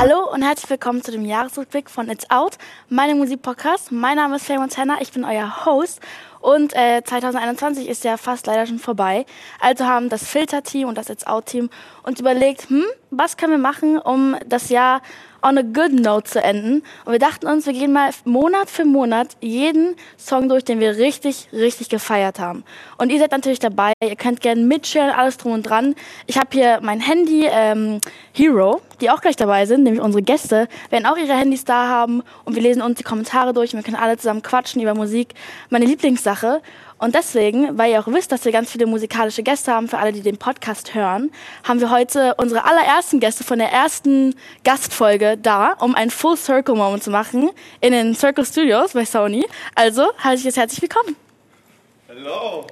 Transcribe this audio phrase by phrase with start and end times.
[0.00, 2.56] Hallo und herzlich willkommen zu dem Jahresrückblick von It's Out,
[2.88, 3.92] meinem Musikpodcast.
[3.92, 6.00] Mein Name ist Faye Montana, ich bin euer Host
[6.40, 9.26] und äh, 2021 ist ja fast leider schon vorbei.
[9.60, 11.68] Also haben das Filter-Team und das It's Out-Team
[12.02, 15.02] uns überlegt, hm, was können wir machen, um das Jahr
[15.42, 16.82] on a good note zu enden.
[17.04, 20.96] Und wir dachten uns, wir gehen mal Monat für Monat jeden Song durch, den wir
[20.96, 22.64] richtig, richtig gefeiert haben.
[22.98, 23.92] Und ihr seid natürlich dabei.
[24.02, 25.94] Ihr könnt gerne mitchillen, alles drum und dran.
[26.26, 28.00] Ich habe hier mein Handy ähm,
[28.32, 32.22] Hero, die auch gleich dabei sind, nämlich unsere Gäste, werden auch ihre Handys da haben
[32.44, 35.34] und wir lesen uns die Kommentare durch und wir können alle zusammen quatschen über Musik.
[35.70, 36.60] Meine Lieblingssache.
[37.00, 40.12] Und deswegen, weil ihr auch wisst, dass wir ganz viele musikalische Gäste haben, für alle,
[40.12, 41.30] die den Podcast hören,
[41.66, 46.74] haben wir heute unsere allerersten Gäste von der ersten Gastfolge da, um einen Full Circle
[46.74, 47.50] Moment zu machen
[47.80, 49.46] in den Circle Studios bei Sony.
[49.74, 51.16] Also, heiße ich jetzt herzlich willkommen.
[52.06, 52.66] Hallo.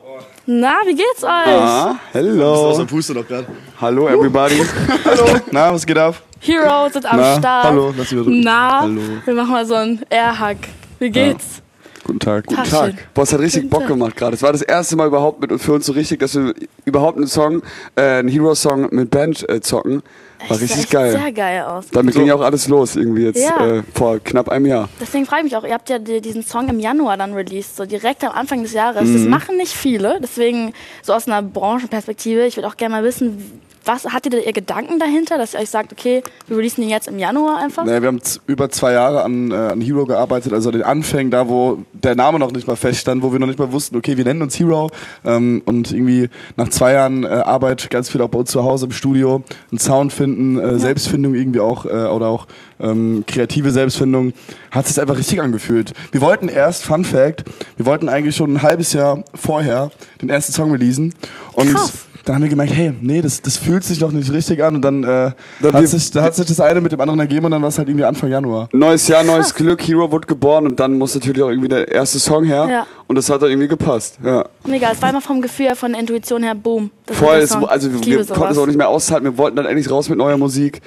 [0.45, 1.30] Na, wie geht's euch?
[1.30, 2.55] Ah, hello.
[2.70, 3.47] Aus der Puste noch gerade.
[3.80, 4.60] Hallo, everybody.
[5.06, 5.41] Hallo.
[5.50, 6.16] Na, was geht ab?
[6.41, 7.64] Heroes sind am Na, Start.
[7.64, 8.34] hallo, lass mich mal.
[8.42, 9.00] Na, Hallo.
[9.24, 10.58] wir machen mal so einen Air-Hug.
[10.98, 11.62] Wie geht's?
[12.09, 12.48] Guten Tag.
[12.48, 12.69] Tag.
[12.69, 12.87] Tag.
[12.87, 12.98] schön.
[13.12, 13.89] Boah, es hat richtig Guten Bock Tag.
[13.91, 14.34] gemacht gerade.
[14.34, 16.55] Es war das erste Mal überhaupt mit, für uns so richtig, dass wir
[16.87, 17.62] überhaupt einen Song,
[17.97, 20.03] äh, einen Hero-Song mit Band äh, zocken.
[20.48, 21.12] War Sieht richtig geil.
[21.12, 21.86] sehr geil aus.
[21.92, 23.67] Damit ging ja auch alles los irgendwie jetzt Ja.
[23.79, 24.89] äh, vor knapp einem Jahr.
[25.01, 25.64] Deswegen freue ich mich auch.
[25.64, 28.73] Ihr habt ja die- diesen Song im Januar dann released, so direkt am Anfang des
[28.73, 29.05] Jahres.
[29.09, 29.12] Mhm.
[29.14, 30.19] Das machen nicht viele.
[30.23, 32.47] Deswegen so aus einer Branchenperspektive.
[32.47, 35.92] Ich würde auch gerne mal wissen, was hattet ihr Gedanken dahinter, dass ihr euch sagt,
[35.92, 37.86] okay, wir releasen den jetzt im Januar einfach?
[37.86, 41.48] Naja, wir haben über zwei Jahre an, äh, an Hero gearbeitet, also den Anfängen, da
[41.48, 44.25] wo der Name noch nicht mal feststand, wo wir noch nicht mal wussten, okay, wir
[44.25, 44.91] nennen uns Hero.
[45.25, 48.86] Ähm, und irgendwie nach zwei Jahren äh, Arbeit, ganz viel auch bei uns zu Hause
[48.86, 52.47] im Studio, einen Sound finden, äh, Selbstfindung irgendwie auch, äh, oder auch
[52.80, 54.34] ähm, kreative Selbstfindung,
[54.70, 55.95] hat sich einfach richtig angefühlt.
[56.12, 57.45] Wir wollten erst, Fun Fact,
[57.78, 61.14] wir wollten eigentlich schon ein halbes Jahr vorher den ersten Song releasen.
[61.55, 62.08] Und Krass.
[62.28, 64.74] Dann haben wir gemerkt, hey, nee, das, das fühlt sich doch nicht richtig an.
[64.76, 67.20] Und dann, äh, Dann hat, wir- sich, da hat sich das eine mit dem anderen
[67.20, 68.68] ergeben und dann war es halt irgendwie Anfang Januar.
[68.72, 69.80] Neues Jahr, neues Glück.
[69.82, 72.68] Hero wurde geboren und dann muss natürlich auch irgendwie der erste Song her.
[72.70, 72.86] Ja.
[73.06, 74.18] Und das hat dann irgendwie gepasst.
[74.22, 74.44] Ja.
[74.67, 76.90] Mega, es war immer vom Gefühl her, von der Intuition her, boom.
[77.06, 79.24] Das Voll, es, also wir liebe konnten es auch nicht mehr aushalten.
[79.24, 80.83] Wir wollten dann endlich raus mit neuer Musik.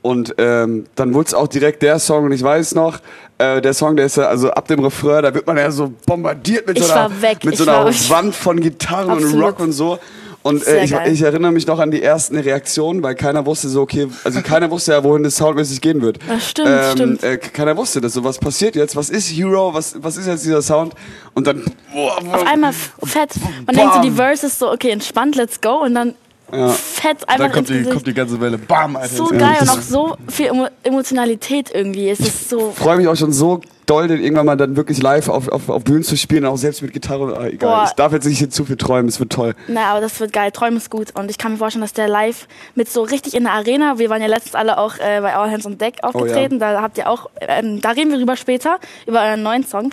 [0.00, 2.98] Und ähm, dann wurde es auch direkt der Song, und ich weiß noch,
[3.38, 5.94] äh, der Song, der ist ja, also ab dem Refrain, da wird man ja so
[6.06, 7.08] bombardiert mit Ich so einer,
[7.42, 9.44] mit so einer Wand von Gitarren und Absolut.
[9.46, 9.98] Rock und so.
[10.44, 13.80] Und äh, ich, ich erinnere mich noch an die ersten Reaktionen, weil keiner wusste so,
[13.80, 16.18] okay, also keiner wusste ja, wohin das soundmäßig gehen wird.
[16.28, 17.22] Das stimmt, ähm, stimmt.
[17.22, 18.12] Äh, keiner wusste das.
[18.12, 18.94] So, was passiert jetzt?
[18.94, 19.72] Was ist Hero?
[19.72, 20.92] Was, was ist jetzt dieser Sound?
[21.32, 23.30] Und dann, boah, boah, Auf einmal fett.
[23.64, 24.16] Man denkt so, die Bam.
[24.16, 25.82] Verses so, okay, entspannt, let's go.
[25.82, 26.14] Und dann
[26.50, 28.58] fett einfach Dann kommt ins die, kommt die ganze Welle.
[28.58, 29.14] Bam, Alter.
[29.14, 32.10] so ins geil und auch so viel Emo Emotionalität irgendwie.
[32.10, 32.70] Es ist so.
[32.72, 35.84] freue mich auch schon so doll, den irgendwann mal dann wirklich live auf, auf, auf
[35.84, 37.36] Bühnen zu spielen, auch selbst mit Gitarre.
[37.38, 37.70] Ah, egal.
[37.70, 37.84] Boah.
[37.86, 39.54] Ich darf jetzt nicht hier zu viel träumen, es wird toll.
[39.68, 40.50] Na, aber das wird geil.
[40.52, 41.08] Träumen ist gut.
[41.14, 44.10] Und ich kann mir vorstellen, dass der live mit so richtig in der Arena, wir
[44.10, 47.08] waren ja letztens alle auch äh, bei All Hands on Deck aufgetreten, da habt ihr
[47.08, 49.90] auch, ähm, da reden wir drüber später, über euren neuen Song.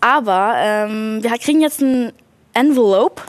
[0.00, 2.12] Aber ähm, wir kriegen jetzt ein
[2.54, 3.22] Envelope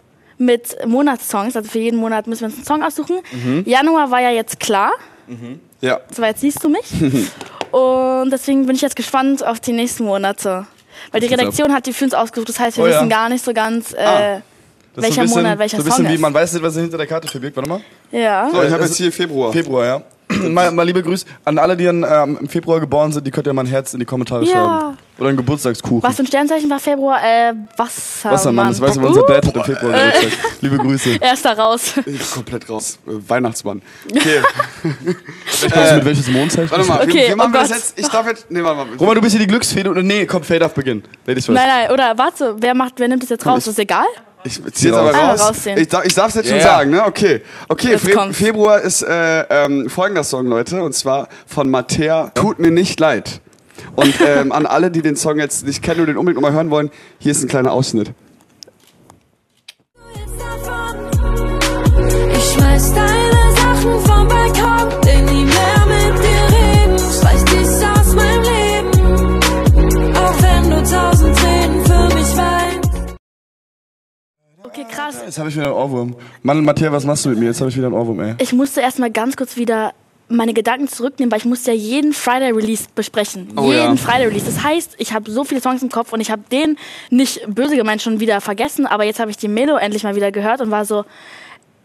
[0.45, 3.19] mit Monatssongs, also für jeden Monat müssen wir uns einen Song aussuchen.
[3.65, 4.91] Januar war ja jetzt klar,
[5.81, 5.99] Ja.
[6.15, 6.85] so jetzt siehst du mich.
[7.71, 10.67] Und deswegen bin ich jetzt gespannt auf die nächsten Monate.
[11.11, 11.27] Weil die.
[11.27, 12.97] Redaktion hat die für uns ausgesucht, das heißt, wir Oh ja.
[12.97, 14.41] wissen gar nicht so ganz, äh, Ah.
[14.95, 16.21] Welcher so bisschen, Monat welcher so ein bisschen Song wie, ist.
[16.21, 17.55] man weiß nicht, was hinter der Karte verbirgt.
[17.57, 17.81] Warte mal.
[18.11, 18.47] ja.
[18.51, 19.51] So, ich habe jetzt hier Februar.
[19.51, 20.01] Februar, ja.
[20.49, 23.25] mal, mal liebe Grüße an alle, die in, ähm, im Februar geboren sind.
[23.25, 24.51] Die könnt ihr mal ein Herz in die Kommentare Ja.
[24.51, 24.97] schreiben.
[25.19, 26.01] Oder ein Geburtstagskuchen.
[26.01, 27.19] Was für ein Sternzeichen war Februar?
[27.23, 28.33] Äh, Wassermann.
[28.33, 30.31] Wassermann, das du, weil unser Dad hat im Februar Geburtstag.
[30.61, 31.09] Liebe Grüße.
[31.21, 31.93] Er ist da raus.
[31.97, 32.97] Ich bin komplett raus.
[33.07, 33.81] Äh, Weihnachtsmann.
[34.09, 34.41] Okay,
[35.69, 36.71] Weißt du, mit welches Mondzeichen?
[36.71, 37.01] warte mal.
[37.03, 37.77] Okay, wir, wir machen oh das Gott.
[37.77, 37.99] jetzt.
[37.99, 38.49] Ich darf jetzt.
[38.49, 38.97] Nee, warte mal.
[38.97, 39.83] Roman, du bist hier die Glücksfee.
[39.83, 41.03] du- Nee, komm, Fade auf Beginn.
[41.27, 41.55] Ladies first.
[41.59, 43.67] Nein, nein, oder warte, wer macht, wer nimmt das jetzt raus?
[43.67, 44.05] Ist egal?
[44.43, 45.41] Ich zieh jetzt aber raus.
[45.41, 45.75] Ah.
[45.75, 47.05] Ich darf es jetzt Ja, schon sagen, ne?
[47.05, 47.41] Okay.
[47.69, 48.33] Okay, Fe.
[48.33, 50.83] Februar ist äh, ähm, folgender Song, Leute.
[50.83, 52.31] Und zwar von Mattea.
[52.35, 53.41] Tut mir nicht leid.
[53.95, 56.55] Und ähm, an alle, die den Song jetzt nicht kennen und den unbedingt noch mal
[56.55, 58.11] hören wollen, hier ist ein kleiner Ausschnitt.
[74.95, 75.21] Krass.
[75.25, 76.15] Jetzt habe ich wieder einen Ohrwurm.
[76.41, 77.45] Mann, Matthias, was machst du mit mir?
[77.45, 78.35] Jetzt habe ich wieder einen Ohrwurm, ey.
[78.39, 79.93] Ich musste erstmal ganz kurz wieder
[80.29, 83.49] meine Gedanken zurücknehmen, weil ich musste ja jeden Friday Release besprechen.
[83.55, 83.95] Oh jeden ja.
[83.95, 84.45] Friday Release.
[84.45, 86.77] Das heißt, ich habe so viele Songs im Kopf und ich habe den
[87.09, 90.31] nicht böse gemeint schon wieder vergessen, aber jetzt habe ich die Melo endlich mal wieder
[90.31, 91.05] gehört und war so,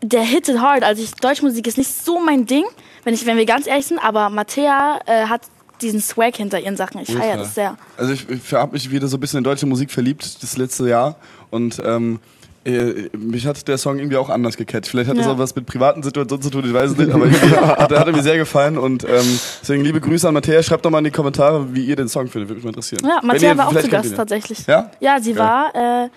[0.03, 0.85] der hittet hard.
[0.85, 2.65] Also ich, Deutschmusik ist nicht so mein Ding,
[3.05, 5.43] wenn ich, wenn wir ganz ehrlich sind, aber Mattea äh, hat
[5.81, 7.01] diesen Swag hinter ihren Sachen.
[7.01, 7.77] Ich feiere das sehr.
[7.97, 10.89] Also ich, ich habe mich wieder so ein bisschen in deutsche Musik verliebt das letzte
[10.89, 11.17] Jahr
[11.51, 12.21] und ähm,
[12.69, 14.89] Äh, mich hat der Song irgendwie auch anders gecatcht.
[14.89, 15.33] Vielleicht hat das Ja.
[15.33, 18.13] auch was mit privaten Situationen zu tun, ich weiß es nicht, aber hat, hat er
[18.13, 20.63] mir sehr gefallen und ähm, deswegen liebe Grüße an Matthäa.
[20.63, 23.01] Schreibt doch mal in die Kommentare, wie ihr den Song findet, würde mich mal interessieren.
[23.07, 24.67] Ja, Matthäa war auch zu Gast tatsächlich.
[24.67, 24.91] Ja?
[25.01, 25.47] Ja, sie Geil.
[25.75, 26.09] war äh,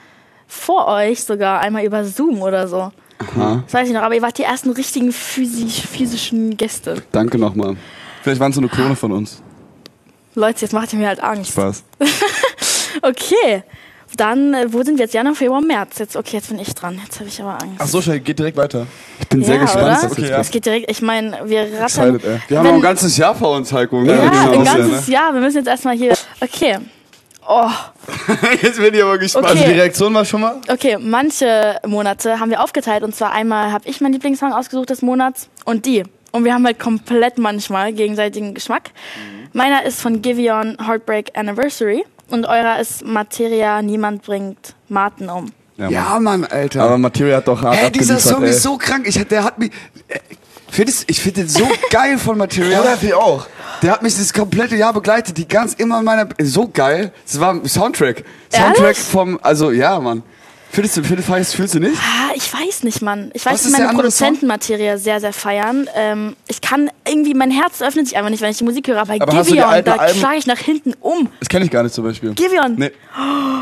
[0.48, 2.92] vor euch sogar einmal über Zoom oder so.
[3.20, 3.64] Aha.
[3.66, 7.02] Das weiß ich noch, aber ihr wart die ersten richtigen physisch, physischen Gäste.
[7.12, 7.78] Danke nochmal.
[8.24, 9.42] Vielleicht waren es so eine Klone von uns.
[10.36, 11.52] Leute, jetzt macht ihr mir halt Angst.
[11.52, 11.84] Spaß.
[13.04, 13.64] Okay,
[14.18, 15.14] dann, äh, wo sind wir jetzt?
[15.14, 16.00] Januar, Februar, März.
[16.00, 17.00] Jetzt, okay, jetzt bin ich dran.
[17.04, 17.76] Jetzt habe ich aber Angst.
[17.80, 18.88] Ach so, schnell, geht direkt weiter.
[19.20, 20.12] Ich bin sehr Ja, gespannt, oder?
[20.12, 20.40] Okay, ja.
[20.40, 22.16] Es geht direkt, ich meine, wir rattern.
[22.16, 22.42] Excited.
[22.50, 24.02] Wir haben noch ein ganzes Jahr vor uns, Heiko.
[24.02, 24.14] Ne?
[24.16, 25.34] Ja, genau, ein ja, ganzes Jahr.
[25.34, 26.14] Wir müssen jetzt erstmal hier.
[26.40, 26.78] Okay.
[27.48, 27.70] Oh,
[28.62, 29.46] Jetzt bin ich aber gespannt.
[29.48, 29.58] Okay.
[29.58, 30.62] Also die Reaktion war schon mal?
[30.70, 30.98] okay.
[31.00, 33.04] Manche Monate haben wir aufgeteilt.
[33.04, 36.04] Und zwar einmal habe ich meinen Lieblingssong ausgesucht des Monats und die.
[36.32, 38.92] Und wir haben halt komplett manchmal gegenseitigen Geschmack.
[39.54, 42.06] Meiner ist von Giveon Heartbreak Anniversary.
[42.32, 45.52] Und eurer ist Materia Niemand bringt Martin um.
[45.78, 46.84] Ja, Mann, Alter.
[46.84, 48.52] Aber Materia hat doch hart Ey, dieser Song ey.
[48.52, 49.08] ist so krank.
[49.08, 49.72] Ich, der hat mich.
[50.08, 50.20] äh,
[50.70, 52.86] Findest, ich finde den so geil von Material.
[52.86, 53.48] Ja, ich auch.
[53.82, 55.38] Der hat mich das komplette Jahr begleitet.
[55.38, 56.30] Die ganz immer in meiner.
[56.42, 57.12] So geil.
[57.26, 58.24] Das war ein Soundtrack.
[58.54, 59.00] Soundtrack Ehrlich?
[59.00, 59.40] vom.
[59.42, 60.24] Also, ja, Mann.
[60.74, 61.98] Findest du, findest, fühlst, fühlst du nicht?
[61.98, 63.30] Ah, ich weiß nicht, Mann.
[63.34, 65.90] Ich weiß, dass meine Produzentenmaterie sehr, sehr feiern.
[65.96, 69.00] Ähm, ich kann irgendwie, mein Herz öffnet sich einfach nicht, wenn ich die Musik höre.
[69.00, 71.28] Aber, Aber hast du die Giveon, da schlage ich nach hinten um.
[71.40, 72.34] Das kenne ich gar nicht zum Beispiel.
[72.34, 72.76] Giveon.
[72.78, 72.92] Nee.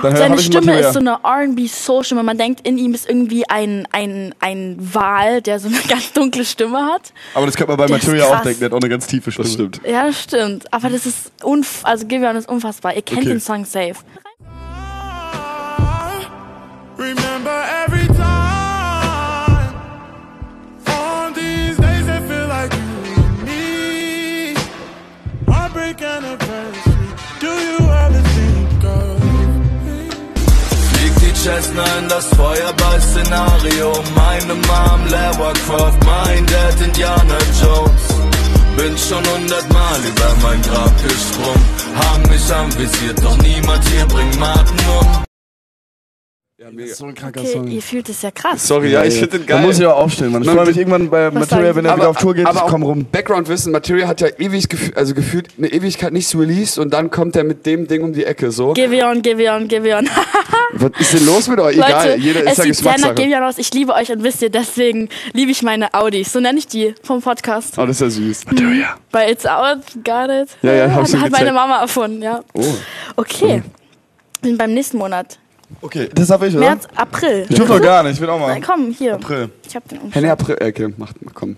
[0.03, 2.21] Dann hör, Seine Stimme ist so eine R&B-Soul-Stimme.
[2.21, 6.45] Man denkt, in ihm ist irgendwie ein, ein, ein Wal, der so eine ganz dunkle
[6.45, 7.11] Stimme hat.
[7.33, 9.31] Aber das könnte man bei Der Materia auch denken, der hat auch eine ganz tiefe
[9.31, 9.45] Stimme.
[9.45, 9.81] Das stimmt.
[9.83, 10.71] Ja, das stimmt.
[10.71, 12.95] Aber das ist unf also Giveon ist unfassbar.
[12.95, 13.29] Ihr kennt Okay.
[13.29, 13.95] den Song safe.
[31.49, 33.91] Cessna in das Feuerball-Szenario.
[34.15, 38.05] Meine Mom, Lara Croft, mein Dad, Indiana Jones.
[38.77, 41.65] Bin schon hundertmal über mein Grab gesprungen.
[41.95, 45.28] Haben mich anvisiert, doch niemand hier bringt Martin um.
[46.59, 46.93] Ja, mega.
[46.93, 47.67] So ein kranker Okay, Song.
[47.69, 48.67] ihr fühlt es ja krass.
[48.67, 49.61] Sorry, ja, ich finde den geil.
[49.61, 50.43] Da muss ich auch aufstehen, Mann.
[50.43, 52.67] Ich freue mich irgendwann bei Materia, sagen wenn er wieder auf Tour geht, ich auch
[52.69, 53.05] komm rum.
[53.09, 57.37] Background-Wissen, Material hat ja ewig gefühlt, also gefühlt eine Ewigkeit nichts released und dann kommt
[57.37, 58.73] er mit dem Ding um die Ecke, so.
[58.73, 60.09] Giveon, Giveon, Giveon.
[60.73, 61.77] Was ist denn los mit euch?
[61.77, 63.27] Egal, Leute, jeder es ist ja sieht sehr nach Geschmackssache.
[63.27, 63.57] Giveon aus.
[63.57, 66.33] Ich liebe euch und wisst ihr, deswegen liebe ich meine Audis.
[66.33, 67.75] So nenne ich die vom Podcast.
[67.77, 68.45] Oh, das ist ja süß.
[68.47, 68.97] Materia.
[69.13, 70.49] Bei It's Out, got it.
[70.61, 71.53] Ja, ja, hab hat, schon hat meine.
[71.53, 72.41] Mama erfunden, ja.
[72.53, 72.65] Oh.
[73.15, 73.63] Okay.
[74.41, 75.39] Wir sind beim nächsten Monat.
[75.81, 76.65] Okay, das hab ich, oder?
[76.65, 77.45] März, April.
[77.47, 78.59] Ich durfte doch gar nicht, ich will auch mal.
[78.59, 79.15] Na, komm, hier.
[79.15, 79.49] April.
[79.65, 80.23] Ich hab den Umschlag.
[80.23, 81.55] nee, April, äh, okay, mach, komm.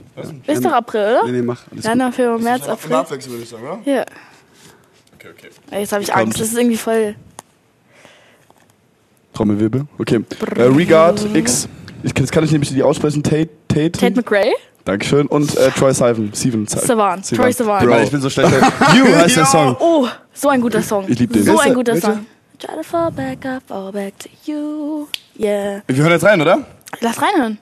[0.48, 1.26] Ist doch April, oder?
[1.26, 1.62] Nee, nee, mach.
[1.72, 1.86] Alles.
[1.86, 2.94] Januar, Februar, März, April.
[2.94, 3.80] Abwechseln würde ich sagen, oder?
[3.84, 4.06] Hier.
[5.16, 5.50] Okay, okay.
[5.72, 6.14] Ey, Jetzt habe ich.
[6.14, 6.40] Angst.
[6.40, 7.16] Das ist irgendwie voll.
[9.34, 9.86] Trommelwirbel.
[9.98, 10.20] Okay.
[10.58, 11.68] Äh, Regard X.
[12.04, 13.24] Ich, das kann ich nämlich nicht aussprechen.
[13.24, 13.50] Tate.
[13.68, 13.92] Tate.
[13.92, 14.52] Tate McRae?
[14.84, 15.28] Dankeschön.
[15.28, 16.32] Und äh, Troy Sivan.
[16.36, 17.22] Steven Sivan.
[17.22, 17.86] Troy Sivan.
[17.86, 18.02] Bro.
[18.02, 18.52] Ich bin so schlecht.
[18.96, 19.78] you heißt der Song.
[19.80, 21.06] Oh, so ein guter Song.
[21.08, 21.44] Ich lieb den.
[21.44, 21.96] So ein guter?
[21.96, 22.26] Song.
[22.62, 25.08] Try to fall back up, fall back to you.
[25.36, 25.82] Yeah.
[25.88, 26.64] Wir hören jetzt rein, oder?
[27.00, 27.58] Lass reinhören.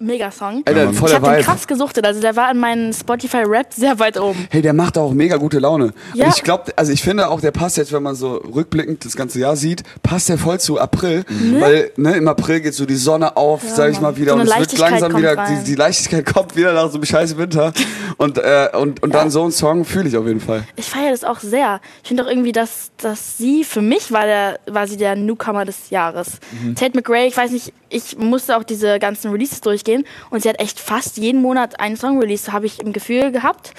[0.00, 0.62] Mega-Song.
[0.64, 0.90] Alter.
[0.90, 1.42] Ich voller hab den Vibe.
[1.44, 2.06] krass gesuchtet.
[2.06, 4.48] Also der war in meinen Spotify-Rap sehr weit oben.
[4.50, 5.92] Hey, der macht auch mega gute Laune.
[6.14, 6.26] Ja.
[6.26, 9.14] Und ich glaube, also ich finde auch, der passt jetzt, wenn man so rückblickend das
[9.14, 11.24] ganze Jahr sieht, passt der voll zu April.
[11.58, 14.32] Weil ne, im April geht so die Sonne auf, sag ich mal wieder.
[14.32, 17.36] So und es wird langsam wieder, die, die Leichtigkeit kommt wieder nach so einem scheiß
[17.36, 17.72] Winter.
[18.16, 20.64] Und, äh, und, und dann so einen Song fühle ich auf jeden Fall.
[20.76, 21.80] Ich feiere das auch sehr.
[22.02, 25.64] Ich finde auch irgendwie, dass, dass sie, für mich war, der, war sie der Newcomer
[25.64, 26.38] des Jahres.
[26.62, 26.74] Mhm.
[26.74, 29.89] Tate McRae, ich weiß nicht, ich musste auch diese ganzen Releases durchgehen
[30.30, 33.72] und sie hat echt fast jeden Monat einen Song released, habe ich im Gefühl gehabt.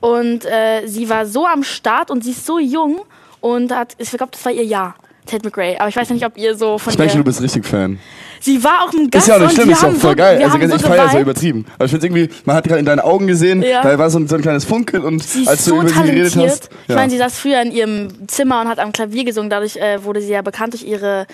[0.00, 3.00] Und äh, sie war so am Start und sie ist so jung
[3.40, 4.94] und hat, ich glaube, das war ihr Jahr.
[5.24, 5.76] Tate McRae.
[5.78, 7.18] Aber ich weiß nicht, ob ihr so von Ich merke ihr...
[7.18, 7.98] du bist richtig Fan.
[8.40, 10.16] Sie war auch ein Gast Ist ja auch nicht schlimm, ist ja auch voll so,
[10.16, 10.40] geil.
[10.44, 11.22] Also ich so feiere es ja geweibt.
[11.22, 11.66] übertrieben.
[11.74, 13.82] Aber ich finde irgendwie, man hat gerade in deinen Augen gesehen, Ja.
[13.82, 15.94] da war so ein, so ein kleines Funkeln und Sie als du so über sie
[15.94, 16.50] geredet talentiert.
[16.50, 16.70] hast.
[16.86, 19.50] Ich meine, sie saß früher in ihrem Zimmer und hat am Klavier gesungen.
[19.50, 21.26] Dadurch äh, wurde sie ja bekannt durch ihre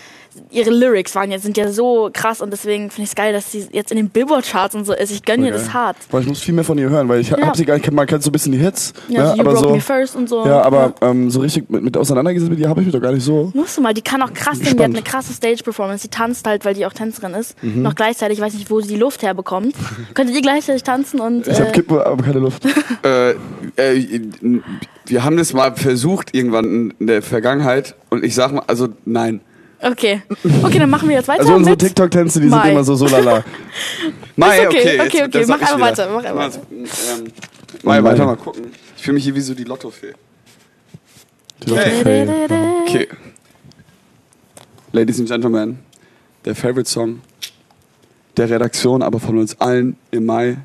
[0.51, 3.53] ihre Lyrics waren ja sind ja so krass und deswegen finde ich es geil, dass
[3.53, 5.11] sie jetzt in den Billboard Charts und so ist.
[5.11, 5.97] Ich gönne ihr das hart.
[6.11, 7.39] Boah, ich muss viel mehr von ihr hören, weil ich Ja.
[7.47, 9.41] hab sie gar nicht, man kennt so ein bisschen die Hits, Ja, ne, so You
[9.41, 10.45] aber Broke so, Me First und so.
[10.47, 13.13] ja, aber ähm, so richtig mit, mit auseinandergesetzt mit ihr habe ich mich doch gar
[13.13, 13.51] nicht so.
[13.55, 16.03] Musst du mal, die kann auch krass singen, die hat eine krasse Stage-Performance.
[16.09, 17.63] Die tanzt halt, weil die auch Tänzerin ist.
[17.63, 17.83] Mhm.
[17.83, 19.75] Noch gleichzeitig, ich weiß nicht, wo sie die Luft herbekommt.
[20.15, 21.47] Könntet ihr gleichzeitig tanzen und.
[21.47, 22.63] Ich habe Äh, Kippe, aber keine Luft.
[23.05, 23.31] Äh,
[23.77, 24.21] äh,
[25.07, 29.41] wir haben das mal versucht irgendwann in der Vergangenheit und ich sag mal, also nein.
[29.83, 30.23] Okay.
[30.63, 32.63] Okay, dann machen wir jetzt weiter Also unsere TikTok-Tänze, die Mai.
[32.63, 33.45] sind immer so so lala.
[34.37, 37.25] Mai, okay, okay, jetzt- okay, das mach einfach weiter, mach einfach Also, ähm,
[37.83, 38.67] Mai, weiter mal gucken.
[38.97, 40.13] Ich fühle mich hier wie so die Lottofee.
[41.67, 42.25] Die Okay.
[42.25, 42.85] Lottofee.
[42.87, 43.09] Okay.
[44.93, 45.79] Ladies and Gentlemen,
[46.45, 47.21] der Favorite Song
[48.37, 50.59] der Redaktion, aber von uns allen im Mai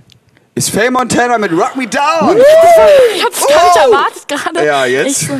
[0.58, 2.36] ist Faye Montana mit Rock Me Down.
[3.16, 4.66] Ich hab's gar nicht erwartet gerade.
[4.66, 5.22] Ja, jetzt?
[5.24, 5.34] Ich so?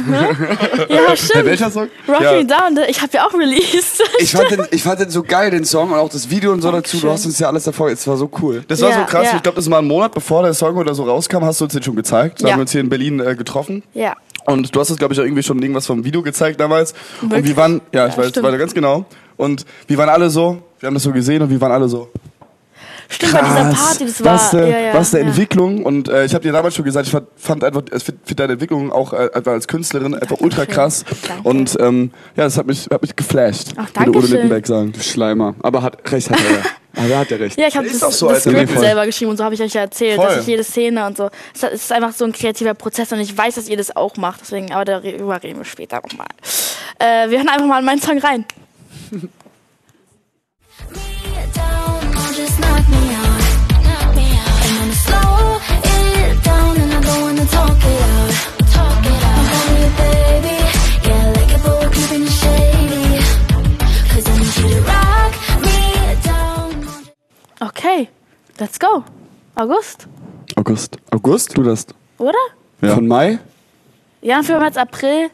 [0.90, 1.46] Ja, stimmt.
[1.46, 1.88] welcher Song?
[2.08, 2.32] Rock Ja.
[2.34, 4.02] Me Down, ich hab ja auch released.
[4.20, 6.62] Ich fand, den, ich fand den so geil, den Song und auch das Video und
[6.62, 6.98] so dazu.
[6.98, 7.10] Du Dankeschön.
[7.12, 8.64] hast uns ja alles davor, es war so cool.
[8.68, 9.26] Das war Ja, so krass.
[9.26, 9.36] ja.
[9.38, 11.74] Ich glaube, das war ein Monat bevor der Song oder so rauskam, hast du uns
[11.74, 12.42] den schon gezeigt.
[12.42, 12.54] Da Ja.
[12.54, 13.84] haben wir uns hier in Berlin äh, getroffen.
[13.94, 14.16] Ja.
[14.46, 16.94] Und du hast uns, glaube ich, auch irgendwie schon irgendwas vom Video gezeigt damals.
[17.22, 17.48] Und Wirklich?
[17.50, 18.46] wir waren, ja, ich Ja, weiß, stimmt.
[18.46, 19.06] war ganz genau.
[19.36, 22.10] Und wir waren alle so, wir haben das so gesehen und wir waren alle so.
[23.10, 24.34] Stimmt, bei dieser Party, das war.
[24.34, 25.28] was, der, ja, ja, was der ja.
[25.28, 28.22] Entwicklung und äh, ich habe dir damals schon gesagt, ich fand, fand einfach, ich finde
[28.26, 30.76] find deine Entwicklung auch äh, einfach als Künstlerin einfach ultra Dankeschön.
[30.76, 31.48] krass Danke.
[31.48, 34.32] und ähm, ja, das hat mich, hat mich geflasht, Ach, würde Udo Dankeschön.
[34.32, 34.92] Lindenberg sagen.
[34.92, 35.56] Du Schleimer.
[35.62, 36.64] Aber hat recht hat er ja.
[36.98, 37.60] Aber er hat ja recht.
[37.60, 38.42] Ja, ich habe das, doch so, das.
[38.42, 40.26] Skript selber geschrieben und so habe ich euch ja erzählt, Voll.
[40.26, 41.30] dass ich jede Szene und so.
[41.54, 44.18] Es es ist einfach so ein kreativer Prozess und ich weiß, dass ihr das auch
[44.18, 44.42] macht.
[44.42, 46.28] Deswegen, aber darüber reden wir später nochmal.
[46.98, 48.46] Äh, wir hören einfach mal in meinen Song rein.
[67.60, 68.10] Okay,
[68.60, 69.04] let's go.
[69.56, 70.08] August,
[70.56, 70.98] August.
[71.12, 71.58] August?
[71.58, 71.88] Du das?
[72.20, 72.34] oder?
[72.82, 72.96] Ja.
[72.96, 73.40] Von Mai?
[74.22, 75.30] Ja, für jetzt April.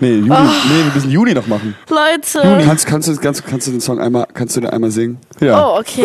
[0.00, 0.28] Nee, Juli.
[0.28, 1.76] Nee, wir müssen Juli noch machen.
[1.88, 2.64] Leute.
[2.64, 5.18] Kannst, kannst, du, kannst, kannst du den Song einmal, kannst du den einmal singen?
[5.40, 5.66] Ja.
[5.66, 6.02] Oh, okay.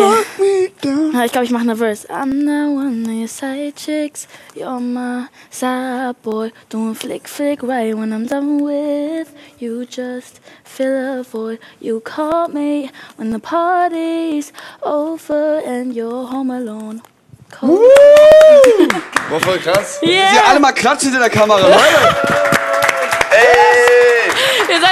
[1.12, 2.08] Ja, ich glaube, ich mache eine Verse.
[2.08, 4.28] I'm the one of your side chicks.
[4.54, 6.52] You're my side boy.
[6.68, 9.28] Doing flick flick right when I'm done with
[9.58, 9.84] you.
[9.84, 11.58] Just fill a void.
[11.80, 17.02] You caught me when the party's over and you're home alone.
[17.50, 17.80] Cold.
[19.30, 19.98] War voll krass.
[20.02, 20.48] Yeah!
[20.48, 22.59] alle mal klatschen in der Kamera, Leute!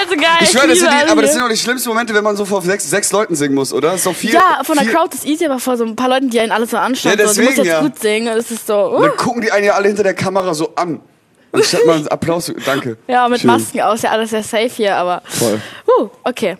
[0.08, 0.26] So geil.
[0.40, 2.44] Ich schwöre, das sind die, aber das sind doch die schlimmsten Momente, wenn man so
[2.44, 3.90] vor sechs, sechs Leuten singen muss, oder?
[3.90, 4.32] Das ist doch viel.
[4.32, 6.52] Ja, von der viel, Crowd ist easy, aber vor so ein paar Leuten, die einen
[6.52, 7.18] alle so anschauen.
[7.18, 7.80] Ja, so, du musst deswegen, jetzt ja.
[7.80, 8.34] gut singen.
[8.34, 8.96] Das ist so.
[8.96, 9.02] Uh.
[9.02, 11.00] dann gucken die einen ja alle hinter der Kamera so an.
[11.52, 12.52] Anstatt mal einen Applaus.
[12.64, 12.96] Danke.
[13.08, 13.50] Ja, mit Schön.
[13.50, 15.22] Masken aus, ja alles sehr safe hier, aber.
[15.24, 15.60] Voll.
[15.98, 16.56] Uh, okay.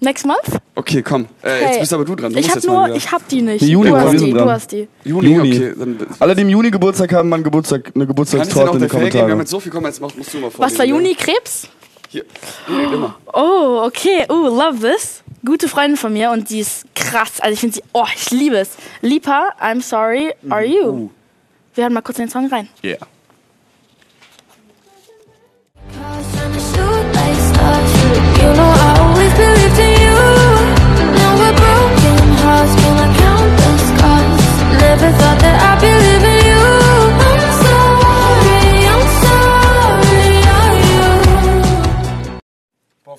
[0.00, 0.60] Next month?
[0.76, 1.26] Okay, komm.
[1.42, 2.32] Äh, jetzt bist aber du dran.
[2.32, 3.62] Du ich hab nur, ich hab die nicht.
[3.62, 4.88] Die Juni, du hast die, du hast die.
[5.02, 5.56] Juni, Juni.
[5.56, 5.74] okay.
[5.76, 9.26] Dann Alle, die im Juni Geburtstag haben, einen Geburtstag, eine Geburtstagstorte in Fake geben.
[9.26, 9.72] Wir haben jetzt so viel.
[9.72, 11.14] Komm, jetzt musst du mal Was war vorlesen, Juni?
[11.16, 11.68] Krebs?
[12.08, 12.24] Hier.
[13.34, 14.24] Oh, okay.
[14.28, 15.22] Oh, love this.
[15.44, 17.40] Gute Freundin von mir und die ist krass.
[17.40, 18.70] Also ich finde sie, oh, ich liebe es.
[19.02, 20.66] Lipa, I'm sorry, are Uh.
[20.66, 21.10] you?
[21.74, 22.68] Wir hören mal kurz in den Song rein.
[22.82, 22.96] Yeah.
[25.94, 27.38] Cars trying to shoot like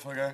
[0.02, 0.34] voll geil.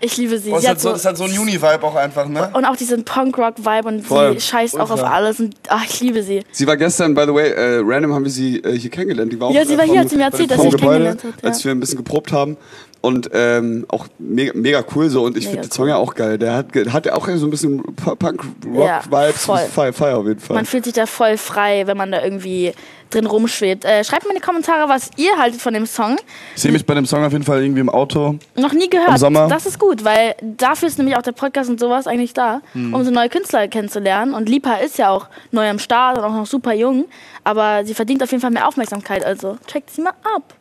[0.00, 0.50] Ich liebe sie.
[0.50, 2.50] Oh, sie es hat hat so, es hat so ein Juni-Vibe auch einfach, ne?
[2.52, 4.34] und auch diesen Punk-Rock-Vibe und Voll.
[4.34, 5.12] sie scheißt auch auf Ultra.
[5.12, 5.40] alles.
[5.40, 6.42] Und ach, ich liebe sie.
[6.50, 9.32] Sie war gestern, by the way, äh, random haben wir sie äh, hier kennengelernt.
[9.32, 10.80] Die war auch, Ja, sie äh, war hier, hat sie mir erzählt, dass sie Gebäude,
[10.86, 11.48] kennengelernt hat, ja.
[11.48, 12.56] Als wir ein bisschen geprobt haben.
[13.04, 15.24] Und ähm, auch mega, mega cool so.
[15.24, 16.38] Und ich finde den Song ja auch geil.
[16.38, 19.44] Der hat, hat ja auch so ein bisschen Ja, Punk-Rock-Vibes.
[19.44, 19.58] voll.
[19.72, 20.56] Fire, Fire auf jeden Fall.
[20.56, 22.72] Man fühlt sich da voll frei, wenn man da irgendwie
[23.10, 23.84] drin rumschwebt.
[23.84, 26.16] Äh, schreibt mir in die Kommentare, was ihr haltet von dem Song.
[26.56, 28.38] Ich sehe mich bei dem Song auf jeden Fall irgendwie im Auto.
[28.56, 29.10] Noch nie gehört.
[29.10, 29.48] Im Sommer.
[29.48, 32.94] Das ist gut, weil dafür ist nämlich auch der Podcast und sowas eigentlich da, Hm.
[32.94, 34.32] um so neue Künstler kennenzulernen.
[34.34, 37.04] Und Lipa ist ja auch neu am Start und auch noch super jung,
[37.44, 39.24] aber sie verdient auf jeden Fall mehr Aufmerksamkeit.
[39.24, 40.54] Also checkt sie mal ab.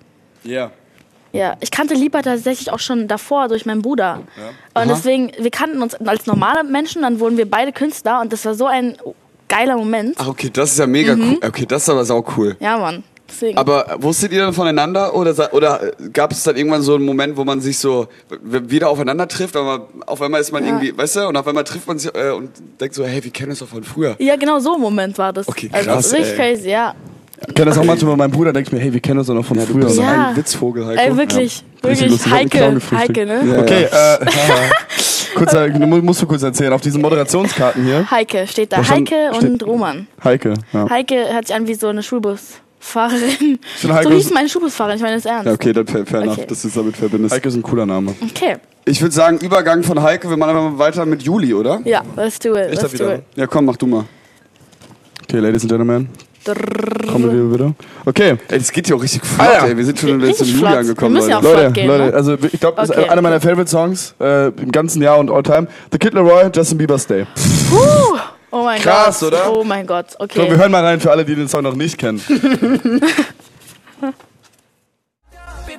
[0.43, 0.71] Ja.
[1.33, 4.21] Ja, ich kannte Lipa tatsächlich auch schon davor durch meinen Bruder.
[4.75, 8.45] Und deswegen, wir kannten uns als normale Menschen, dann wurden wir beide Künstler und das
[8.45, 8.95] war so ein
[9.49, 10.15] geiler Moment.
[10.19, 11.21] Ach, okay, das ist ja mega Mhm.
[11.41, 11.47] cool.
[11.47, 12.55] Okay, das ist aber sau cool.
[12.59, 13.03] Ja, Mann.
[13.27, 13.57] Deswegen.
[13.57, 17.35] Aber wusstet ihr dann voneinander oder, oder äh, gab es dann irgendwann so einen Moment,
[17.35, 18.07] wo man sich so
[18.41, 20.69] wieder aufeinander trifft, aber auf einmal ist man Ja.
[20.69, 23.31] irgendwie, weißt du, und auf einmal trifft man sich äh, und denkt so, hey, wir
[23.31, 24.15] kennen uns doch von früher.
[24.19, 25.47] ja, genau so ein Moment war das.
[25.47, 26.35] Okay, also, krass, richtig ey.
[26.35, 26.93] crazy, ja.
[27.47, 29.27] Ich kenne das auch manchmal bei meinem Bruder, denke ich mir, hey, wir kennen uns
[29.27, 29.85] doch noch von Ja, du früher.
[29.85, 30.03] bist ne?
[30.05, 30.27] Ja.
[30.29, 31.01] ein Witzvogel, Heiko.
[31.01, 32.09] Ey, wirklich, Richtig wirklich.
[32.11, 32.25] lustig.
[32.27, 32.97] Ich hab einen Clown Heike.
[32.97, 33.53] Heike, ne?
[33.53, 34.25] Ja, Okay, äh,
[35.35, 38.09] kurzer, mu- musst du kurz erzählen, auf diesen Moderationskarten hier.
[38.09, 38.77] Heike steht da.
[38.77, 40.07] Da stand- Heike steht- und Roman.
[40.23, 40.89] Heike, ja.
[40.89, 43.59] Heike hört sich an wie so eine Schulbusfahrerin.
[43.75, 45.45] finde, Heike So hieß ist- meine Schulbusfahrerin, ich meine das ernst.
[45.47, 46.27] Ja, okay, dann fair, fair Okay.
[46.29, 47.35] enough, dass du es damit verbindest.
[47.35, 48.13] Heike ist ein cooler Name.
[48.21, 51.81] Okay, Ich würde sagen, Übergang von Heike, wir machen einfach mal weiter mit Juli, oder?
[51.83, 53.15] ja, let's do it, Ich let's do wieder.
[53.15, 53.23] it.
[53.35, 54.05] Ja, komm, mach du mal.
[55.23, 56.09] Okay, Ladies and Gentlemen,
[56.45, 57.73] Kommen wir bitte.
[58.05, 58.37] Okay.
[58.49, 59.65] Ey, das geht ja auch richtig flott, Ah, ja.
[59.67, 59.77] ey.
[59.77, 61.55] Wir sind schon Richtig jetzt im Juli angekommen, Wir müssen ja Leute.
[61.63, 62.13] Leute, gehen, Leute, ne?
[62.13, 63.09] also ich glaube, das ist Okay.
[63.09, 65.67] einer meiner Favorite Songs äh, im ganzen Jahr und all time.
[65.91, 67.25] The Kid Leroy, Justin Bieber's Day.
[68.51, 69.29] Oh mein Krass, Gott.
[69.33, 69.51] oder?
[69.57, 70.57] Oh mein Gott, So, wir okay.
[70.57, 72.21] hören mal rein für alle, die den Song noch nicht kennen.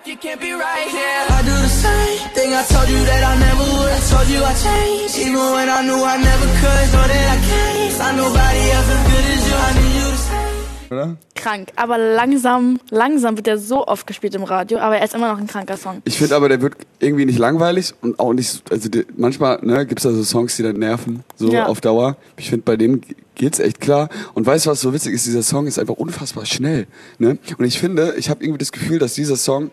[0.07, 3.39] You can't be right here, I do the same thing I told you that I
[3.41, 3.89] never would.
[3.91, 6.87] I told you I changed, even when I knew I never could.
[6.93, 9.57] Know that I can't find nobody else as good as you.
[9.57, 10.44] I need you to stay.
[10.91, 11.17] Oder?
[11.35, 11.69] Krank.
[11.77, 15.39] Aber langsam, langsam wird er so oft gespielt im Radio, aber er ist immer noch
[15.39, 16.03] ein kranker Song.
[16.05, 19.87] Ich finde aber, der wird irgendwie nicht langweilig und auch nicht, also die, manchmal ne,
[19.87, 21.67] gibt es da so Songs, die dann nerven, so Ja.
[21.67, 22.17] auf Dauer.
[22.37, 23.01] Ich finde, bei dem
[23.35, 24.09] geht's echt klar.
[24.35, 25.27] Und weißt du, was so witzig ist?
[25.27, 26.87] Dieser Song ist einfach unfassbar schnell.
[27.19, 27.39] Ne?
[27.59, 29.71] Und ich finde, ich habe irgendwie das Gefühl, dass dieser Song,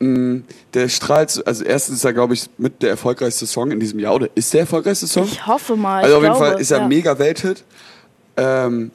[0.00, 0.40] mh,
[0.74, 3.98] der strahlt, so- also erstens ist er, glaube ich, mit der erfolgreichste Song in diesem
[4.00, 5.24] Jahr, oder ist der erfolgreichste Song?
[5.24, 6.02] Ich hoffe mal.
[6.02, 6.88] Also auf jeden glaube, Fall ist er ja.
[6.88, 7.62] mega Welthit.
[8.36, 8.90] Ähm,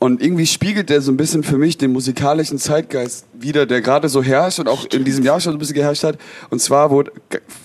[0.00, 4.08] und irgendwie spiegelt der so ein bisschen für mich den musikalischen Zeitgeist wieder, der gerade
[4.08, 6.18] so herrscht und auch in diesem Jahr schon so ein bisschen geherrscht hat.
[6.48, 7.12] Und zwar wurde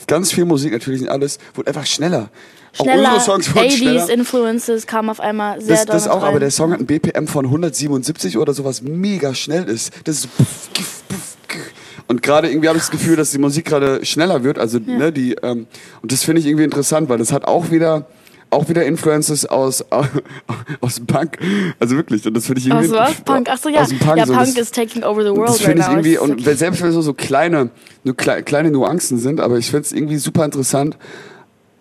[0.06, 2.30] ganz viel Musik, natürlich nicht alles, wurde einfach schneller.
[2.74, 4.10] Schneller, auch unsere Songs wurden 80s schneller.
[4.10, 6.39] Influences kamen auf einmal sehr Das, das auch, mit aber rein.
[6.42, 9.94] der Song hat ein BPM von 177 oder sowas mega schnell ist.
[10.04, 10.30] Das ist
[10.74, 11.72] kiff, puff, kiff.
[12.10, 14.60] und gerade irgendwie habe ich das Gefühl, dass die Musik gerade schneller wird.
[14.60, 15.68] Also ne, die ähm,
[16.01, 18.08] und das finde ich irgendwie interessant, weil das hat auch wieder
[18.56, 19.86] auch wieder Influences aus
[20.82, 21.38] aus dem Punk.
[21.80, 23.22] Also wirklich, und das finde ich irgendwie Aus was?
[23.22, 23.50] Punk?
[23.50, 23.82] Achso, ja.
[23.82, 25.88] aus dem Punk, ja, so, Punk das, ist taking over the world das finde ich
[25.88, 25.94] right now.
[25.98, 27.70] irgendwie, Es und wirklich- selbst wenn so, so kleine,
[28.04, 30.98] nur klei- kleine Nuancen sind, aber ich finde es irgendwie super interessant.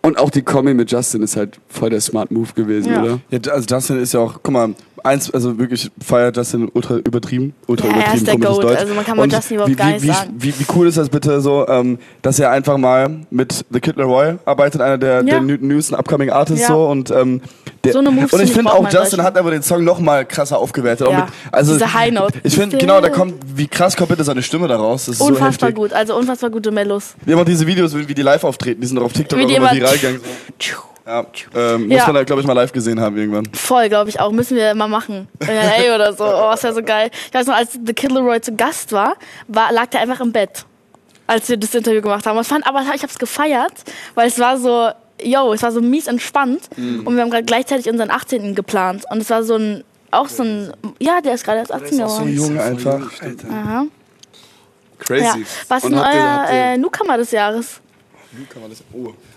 [0.02, 3.02] Und auch die Kombi mit Justin ist halt voll der Smart Move gewesen, Ja.
[3.02, 3.20] oder?
[3.30, 7.54] Ja, also Justin ist ja auch, guck mal, eins, also wirklich feiert Justin ultra übertrieben,
[7.66, 8.64] ultra Ja, er übertrieben ist der Goat.
[8.64, 8.78] Deutsch.
[8.78, 10.30] Also man kann Und Justin überhaupt wie, gar wie, nichts wie, sagen.
[10.36, 13.96] Wie, wie cool ist das bitte so, ähm, dass er einfach mal mit The Kid
[13.96, 15.22] Leroy arbeitet, einer der, Ja.
[15.22, 16.68] der new- newsten upcoming Artists Ja.
[16.68, 17.40] so und ähm,
[17.84, 20.24] der, So eine Moves, und ich finde auch Justin hat aber den Song noch mal
[20.24, 21.06] krasser aufgewertet.
[21.10, 21.16] Ja.
[21.16, 22.38] mit, also Diese High Note.
[22.42, 25.04] Ich finde genau, da kommt wie krass kommt bitte seine Stimme daraus.
[25.04, 25.74] Das ist so Unfassbar heftig.
[25.76, 27.14] gut, also unfassbar gute Mellos.
[27.24, 29.44] Wir haben auch diese Videos, wie die live auftreten, die sind doch auf TikTok Wie
[29.44, 30.20] auch die immer viral gegangen.
[31.06, 32.06] Ja, ähm, muss Ja.
[32.06, 33.44] man da glaube ich mal live gesehen haben irgendwann.
[33.52, 34.32] Voll, glaube ich auch.
[34.32, 35.28] Müssen wir mal machen.
[35.40, 36.24] In LA oder so.
[36.24, 37.10] Oh, das wäre so geil.
[37.28, 39.14] Ich weiß noch, als The Kid Leroy zu Gast war,
[39.48, 40.64] war lag der einfach im Bett,
[41.26, 42.40] als wir das Interview gemacht haben.
[42.40, 43.72] Ich fand, aber ich habe es gefeiert,
[44.14, 44.88] weil es war so,
[45.22, 46.68] yo, es war so mies entspannt.
[46.76, 47.06] Mhm.
[47.06, 48.54] Und wir haben gerade gleichzeitig unseren 18.
[48.54, 49.04] geplant.
[49.10, 52.04] Und es war so ein, auch so ein, ja, der ist gerade erst 18 So
[52.04, 52.34] geworden.
[52.34, 53.00] jung einfach.
[53.52, 53.84] Aha.
[55.00, 55.24] Crazy.
[55.24, 55.36] Ja.
[55.68, 56.04] Was ist denn euer
[56.38, 57.80] habt ihr- äh, Newcomer des Jahres?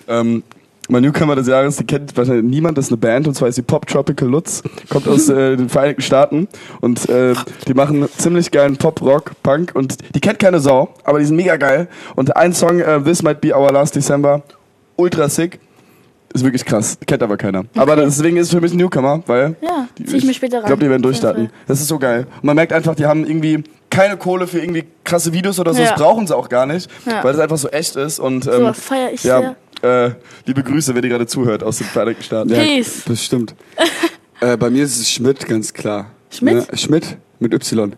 [0.07, 0.43] Ähm,
[0.89, 3.57] mein Newcomer des Jahres, die kennt wahrscheinlich niemand, das ist eine Band und zwar ist
[3.57, 6.47] die Pop Tropical Lutz, kommt aus äh, den Vereinigten Staaten
[6.81, 7.33] und äh,
[7.67, 11.35] die machen ziemlich geilen Pop, Rock, Punk und die kennt keine Sau, aber die sind
[11.35, 14.41] mega geil und ein Song, äh, This Might Be Our Last December,
[14.95, 15.59] ultra sick,
[16.33, 17.63] ist wirklich krass, kennt aber keiner.
[17.75, 20.29] Aber deswegen ist es für mich ein Newcomer, weil Ja, die, zieh ich.
[20.29, 21.49] Ich glaube, die werden durchstarten.
[21.67, 22.27] Das ist so geil.
[22.35, 25.81] Und man merkt einfach, die haben irgendwie keine Kohle für irgendwie krasse Videos oder so,
[25.81, 25.89] Ja.
[25.91, 27.23] das brauchen sie auch gar nicht, Ja.
[27.23, 30.11] weil das einfach so echt ist und ähm, Sowas feier ich ja, äh,
[30.45, 32.49] liebe Grüße, wer dir gerade zuhört aus den Vereinigten Staaten.
[32.49, 33.03] Ja, Peace.
[33.07, 33.55] das stimmt.
[34.41, 36.11] äh, bei mir ist es Schmidt, ganz klar.
[36.31, 36.71] Schmidt?
[36.71, 36.77] Ne?
[36.77, 37.95] Schmidt mit Y.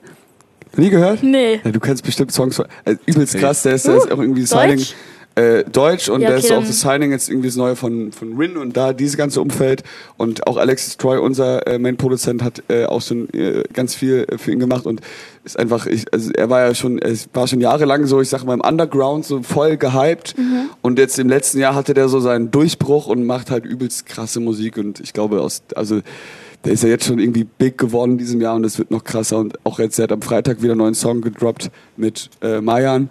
[0.75, 1.23] Nie gehört?
[1.23, 1.61] Nee.
[1.63, 2.65] Ja, du kennst bestimmt Songs von.
[2.85, 4.93] Äh, übelst krass, der ist, der Uh, ist auch irgendwie Deutsch?
[5.39, 8.11] Äh, Deutsch und Ja, der okay, ist auch das Signing jetzt irgendwie das neue von,
[8.11, 9.83] von Rin und da dieses ganze Umfeld.
[10.17, 14.37] Und auch Alexis Troy, unser äh, Main-Produzent, hat äh, auch schon äh, ganz viel äh,
[14.37, 14.99] für ihn gemacht und
[15.45, 18.43] ist einfach, ich, also er war ja schon, er war schon jahrelang so, ich sag
[18.43, 20.37] mal, im Underground so voll gehypt.
[20.37, 20.71] Mhm.
[20.81, 24.41] Und jetzt im letzten Jahr hatte der so seinen Durchbruch und macht halt übelst krasse
[24.41, 26.01] Musik und ich glaube aus, also
[26.65, 29.05] der ist ja jetzt schon irgendwie big geworden in diesem Jahr und es wird noch
[29.05, 32.59] krasser und auch jetzt, er hat am Freitag wieder einen neuen Song gedroppt mit äh,
[32.59, 33.09] Mayan.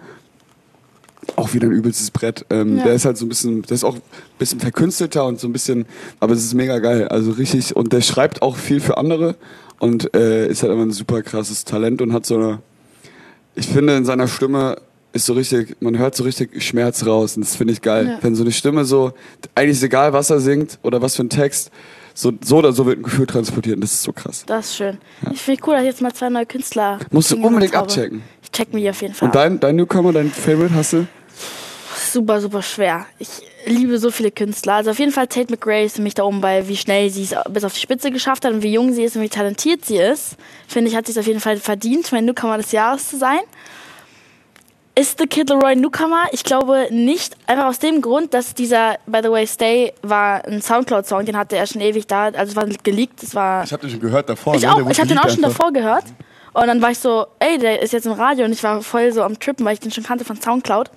[1.35, 2.45] Auch wieder ein übelstes Brett.
[2.49, 2.83] Ähm, Ja.
[2.85, 4.01] Der ist halt so ein bisschen, der ist auch ein
[4.37, 5.85] bisschen verkünstelter und so ein bisschen,
[6.19, 7.07] aber es ist mega geil.
[7.07, 9.35] Also richtig, und der schreibt auch viel für andere
[9.79, 12.59] und äh, ist halt immer ein super krasses Talent und hat so eine,
[13.55, 14.77] ich finde in seiner Stimme
[15.11, 18.07] ist so richtig, man hört so richtig Schmerz raus und das finde ich geil.
[18.07, 18.17] Ja.
[18.21, 19.11] Wenn so eine Stimme so,
[19.55, 21.71] eigentlich ist egal, was er singt oder was für ein Text,
[22.13, 24.43] so, so oder so wird ein Gefühl transportiert und das ist so krass.
[24.45, 24.97] Das ist schön.
[25.31, 26.99] Ich finde cool, dass ich jetzt mal zwei neue Künstler.
[27.11, 28.21] Musst du unbedingt abchecken.
[28.43, 29.27] Ich check mir die auf jeden Fall.
[29.29, 31.07] Und dein, dein Newcomer, dein Favorite hast du?
[32.13, 33.05] Super, super schwer.
[33.19, 33.29] Ich
[33.65, 34.75] liebe so viele Künstler.
[34.75, 37.23] Also auf jeden Fall Tate McRae ist für mich da oben bei, wie schnell sie
[37.23, 39.85] es bis auf die Spitze geschafft hat und wie jung sie ist und wie talentiert
[39.85, 40.35] sie ist.
[40.67, 43.39] Finde ich, hat sie es auf jeden Fall verdient, mein Newcomer des Jahres zu sein.
[44.95, 46.25] Ist The Kid Leroy Newcomer?
[46.33, 47.37] Ich glaube nicht.
[47.47, 51.55] Einfach aus dem Grund, dass dieser, by the way, Stay war ein Soundcloud-Song, den hatte
[51.55, 52.25] er schon ewig da.
[52.25, 54.55] Also es war geleakt, es war Ich habe den schon gehört davor.
[54.55, 54.73] ich ne?
[54.73, 54.89] auch.
[54.89, 55.57] Ich habe den auch schon einfach.
[55.57, 56.03] davor gehört.
[56.53, 59.11] Und dann war ich so, ey, der ist jetzt im Radio und ich war voll
[59.11, 60.89] so am Trippen, weil ich den schon kannte von Soundcloud.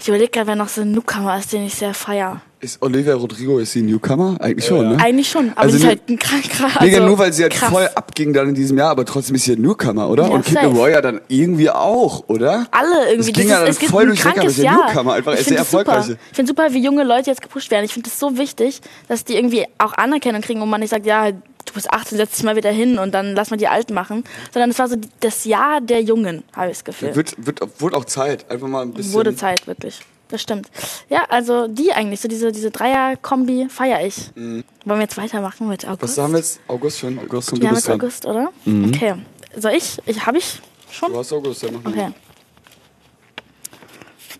[0.00, 2.40] Ich überlege gerade, wer noch so ein Newcomer ist, den ich sehr feier.
[2.58, 4.36] Ist Olivia Rodrigo, ist sie ein Newcomer?
[4.40, 4.96] Eigentlich schon, ne?
[5.00, 6.72] Eigentlich schon, aber Also die ist halt ein krank krass.
[6.80, 7.70] Nee, Also, nur weil sie halt krass.
[7.70, 10.24] voll abging dann in diesem Jahr, aber trotzdem ist sie ein Newcomer, oder?
[10.24, 10.54] Ja, Und Kid.
[10.54, 12.66] Laroi ja dann irgendwie auch, oder?
[12.70, 13.30] Alle irgendwie.
[13.30, 14.86] Es ging das ja ist, dann voll ein durch aber der Jahr.
[14.86, 15.92] Newcomer einfach ich ist sehr das super.
[15.92, 16.16] erfolgreich.
[16.30, 17.84] Ich finde super, wie junge Leute jetzt gepusht werden.
[17.84, 21.04] Ich finde das so wichtig, dass die irgendwie auch Anerkennung kriegen, wo man nicht sagt,
[21.06, 21.30] ja,
[21.72, 24.24] du bist 18, setz dich mal wieder hin und dann lass mal die Alten machen.
[24.52, 27.14] Sondern es war so das Jahr der Jungen, habe ich das Gefühl.
[27.16, 29.12] Wird, wird, wurde auch Zeit, einfach mal ein bisschen.
[29.14, 30.00] Wurde Zeit, wirklich.
[30.28, 30.70] Das stimmt.
[31.10, 34.30] Ja, also die eigentlich, so diese, diese Dreier-Kombi feiere ich.
[34.34, 36.00] Wollen wir jetzt weitermachen mit August?
[36.00, 36.06] Mhm.
[36.06, 36.60] Was haben wir jetzt?
[36.68, 37.18] August schon?
[37.18, 38.00] August und jetzt dran.
[38.00, 38.48] August, oder?
[38.64, 38.88] Mhm.
[38.88, 39.14] Okay.
[39.56, 39.98] Soll ich?
[40.06, 41.12] Ich habe ich schon?
[41.12, 42.12] Du hast August, ja, mach mal.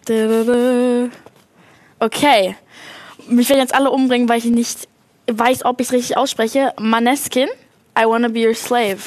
[0.09, 1.11] Okay.
[1.99, 2.57] Okay.
[3.29, 4.89] Mich werden jetzt alle umbringen, weil ich nicht
[5.31, 6.73] weiß, ob ich es richtig ausspreche.
[6.81, 7.49] Maneskin,
[7.99, 8.99] I wanna be your slave.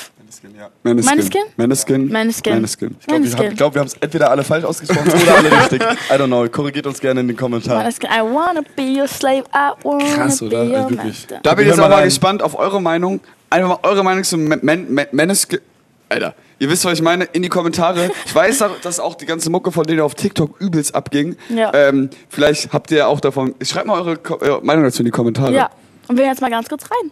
[0.83, 1.41] Maneskin.
[1.55, 2.11] Maneskin?
[2.11, 2.11] Maneskin.
[2.11, 2.53] Maneskin.
[2.59, 2.95] Maneskin.
[3.07, 5.81] Ich glaube, wir, glaub, wir haben es entweder alle falsch ausgesprochen oder alle richtig.
[6.09, 6.47] I don't know.
[6.49, 7.79] Korrigiert uns gerne in den Kommentaren.
[7.79, 10.63] Maneskin, I wanna be your slave, I wanna Krass, be oder?
[10.65, 11.27] your Also wirklich.
[11.41, 12.03] Da bin ich jetzt rein.
[12.05, 13.21] gespannt auf eure Meinung.
[13.49, 15.59] Einfach mal eure Meinung zu Man- Man- Man- Maneskin.
[16.09, 18.11] Alter, ihr wisst, was ich meine, in die Kommentare.
[18.25, 21.35] Ich weiß, dass auch die ganze Mucke von denen auf TikTok übelst abging.
[21.49, 21.73] Ja.
[21.73, 23.55] Ähm, vielleicht habt ihr auch davon.
[23.63, 25.53] Schreibt mal eure Ko äh, Meinung dazu in die Kommentare.
[25.53, 25.69] Ja,
[26.07, 27.11] und wir gehen jetzt mal ganz kurz rein.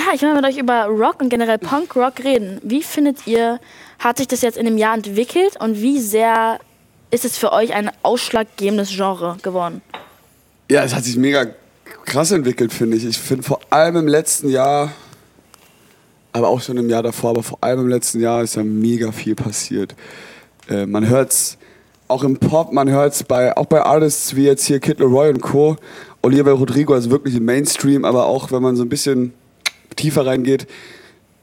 [0.00, 2.60] Ja, ich will mit euch über Rock und generell Punk-Rock reden.
[2.62, 3.58] Wie findet ihr,
[3.98, 6.58] hat sich das jetzt in dem Jahr entwickelt und wie sehr
[7.10, 9.82] ist es für euch ein ausschlaggebendes Genre geworden?
[10.70, 11.46] Ja, es hat sich mega
[12.04, 13.04] krass entwickelt, finde ich.
[13.04, 14.92] Ich finde vor allem im letzten Jahr,
[16.32, 19.12] aber auch schon im Jahr davor, aber vor allem im letzten Jahr ist ja mega
[19.12, 19.94] viel passiert.
[20.68, 21.58] Äh, man hört's
[22.08, 25.40] auch im Pop, man hört's bei, auch bei Artists wie jetzt hier Kid Leroy und
[25.40, 25.76] Co.,
[26.22, 29.34] Oliver Rodrigo, also wirklich im Mainstream, aber auch wenn man so ein bisschen
[29.96, 30.66] tiefer reingeht,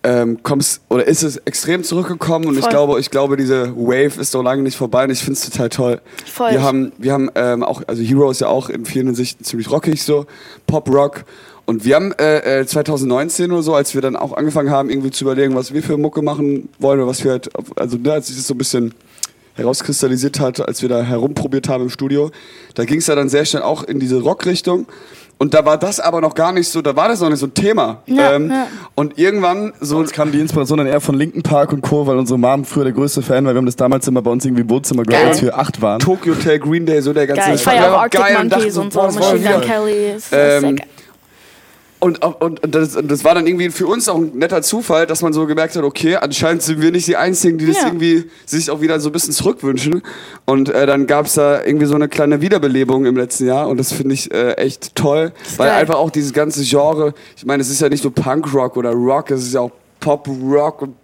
[0.04, 2.70] ähm, kommt's oder ist es extrem zurückgekommen und ich Voll.
[2.70, 5.70] glaube, ich glaube, diese Wave ist noch lange nicht vorbei und ich finde es total
[5.70, 6.02] toll.
[6.26, 6.52] Voll.
[6.52, 9.70] Wir haben, wir haben ähm, auch, also Hero ist ja auch in vielen Hinsichten ziemlich
[9.70, 10.26] rockig so,
[10.66, 11.26] Pop-Rock.
[11.66, 15.12] Und wir haben äh, äh, 2019 oder so, als wir dann auch angefangen haben, irgendwie
[15.12, 18.28] zu überlegen, was wir für Mucke machen wollen oder was wir halt, also ne, als
[18.28, 18.94] sich das so ein bisschen
[19.54, 22.32] herauskristallisiert hat, als wir da herumprobiert haben im Studio,
[22.74, 24.88] da ging es ja dann sehr schnell auch in diese Rockrichtung.
[25.42, 27.48] Und da war das aber noch gar nicht so, da war das noch nicht so
[27.48, 28.04] ein Thema.
[28.06, 28.68] Ja, ähm, ja.
[28.94, 32.16] Und irgendwann so Uns kam die Inspiration dann eher von Linken Park und Co., weil
[32.20, 33.56] unsere Mom früher der größte Fan war.
[33.56, 35.98] Wir haben das damals immer bei uns irgendwie im Wohnzimmer gehört, als wir acht waren.
[35.98, 38.38] Tokyo Hotel, Green Day, so der ganze Geil, ich war feiere auch ja Arctic geil
[38.40, 39.68] und dachte Monkeys und so, boah, das wollen Machine Gun.
[39.68, 40.16] Kelly.
[40.32, 40.80] Ähm.
[42.04, 45.06] Und, und, und, das, und das war dann irgendwie für uns auch ein netter Zufall,
[45.06, 47.86] dass man so gemerkt hat, okay, anscheinend sind wir nicht die Einzigen, die das Ja.
[47.90, 50.02] irgendwie sich auch wieder so ein bisschen zurückwünschen.
[50.46, 53.78] Und äh, dann gab es da irgendwie so eine kleine Wiederbelebung im letzten Jahr und
[53.78, 55.80] das finde ich äh, echt toll, weil geil.
[55.80, 59.30] einfach auch dieses ganze Genre, ich meine, es ist ja nicht nur Punkrock oder Rock,
[59.30, 60.96] es ist ja auch Pop-Rock und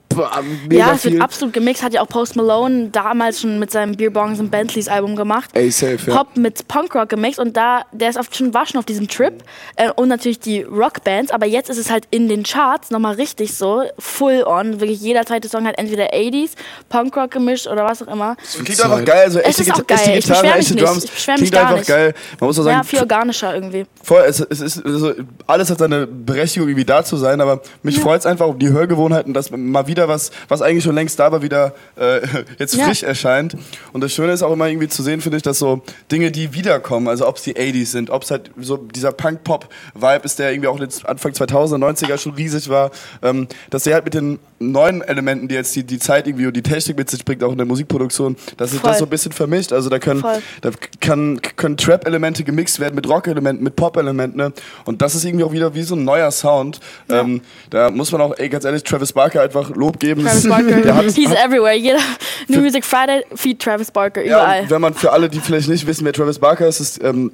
[0.67, 1.13] mega Ja, es viel.
[1.13, 1.83] wird absolut gemixt.
[1.83, 5.49] Hat ja auch Post Malone damals schon mit seinem Beer Bongs und Bentleys Album gemacht.
[5.53, 6.15] Ey, safe, ja.
[6.17, 9.33] Pop mit Punkrock gemixt und da, der ist oft schon, war schon auf diesem Trip
[9.75, 13.55] äh, und natürlich die Rockbands, aber jetzt ist es halt in den Charts nochmal richtig
[13.55, 16.51] so, full on, wirklich jeder zweite Song hat entweder 80s,
[16.89, 18.35] Punkrock gemischt oder was auch immer.
[18.63, 19.23] Klingt einfach geil.
[19.25, 20.17] Also echte, ist auch echte geil.
[20.19, 20.85] Ich Gitarre, echte nicht.
[20.87, 21.03] Drums.
[21.05, 21.87] Ich beschwer mich Klingt gar einfach nicht.
[21.87, 22.13] geil.
[22.39, 23.85] Man muss auch sagen, Ja, viel organischer irgendwie.
[24.03, 25.13] Voll, es, es ist also
[25.45, 28.69] alles hat seine Berechtigung, irgendwie da zu sein, aber mich freut es einfach um die
[28.69, 32.21] Hörgewohnheiten, dass mal wieder was, was eigentlich schon längst da war, wieder äh,
[32.59, 32.85] jetzt Ja.
[32.85, 33.55] frisch erscheint.
[33.93, 36.53] Und das Schöne ist auch immer irgendwie zu sehen, finde ich, dass so Dinge, die
[36.53, 40.51] wiederkommen, also ob es die 80s sind, ob es halt so dieser Punk-Pop-Vibe ist, der
[40.51, 42.91] irgendwie auch Anfang 2000er, 90er schon riesig war,
[43.21, 46.55] ähm, dass der halt mit den neuen Elementen, die jetzt die, die Zeit irgendwie und
[46.55, 49.31] die Technik mit sich bringt, auch in der Musikproduktion, dass sich das so ein bisschen
[49.31, 49.71] vermischt.
[49.71, 50.41] Also da können, Voll.
[50.61, 54.37] da kann, können Trap-Elemente gemixt werden mit Rock-Elementen, mit Pop-Elementen.
[54.37, 54.51] Ne?
[54.85, 56.79] Und das ist irgendwie auch wieder wie so ein neuer Sound.
[57.09, 60.23] Ähm, da muss man auch, ey, ganz ehrlich, Travis Barker einfach Lob geben.
[60.23, 61.75] Travis Barker, Der hat, he's everywhere.
[61.75, 61.99] Jeder
[62.47, 64.61] New Music Friday feed Travis Barker, ja, überall.
[64.63, 67.31] und wenn man für alle, die vielleicht nicht wissen, wer Travis Barker ist, ist ähm,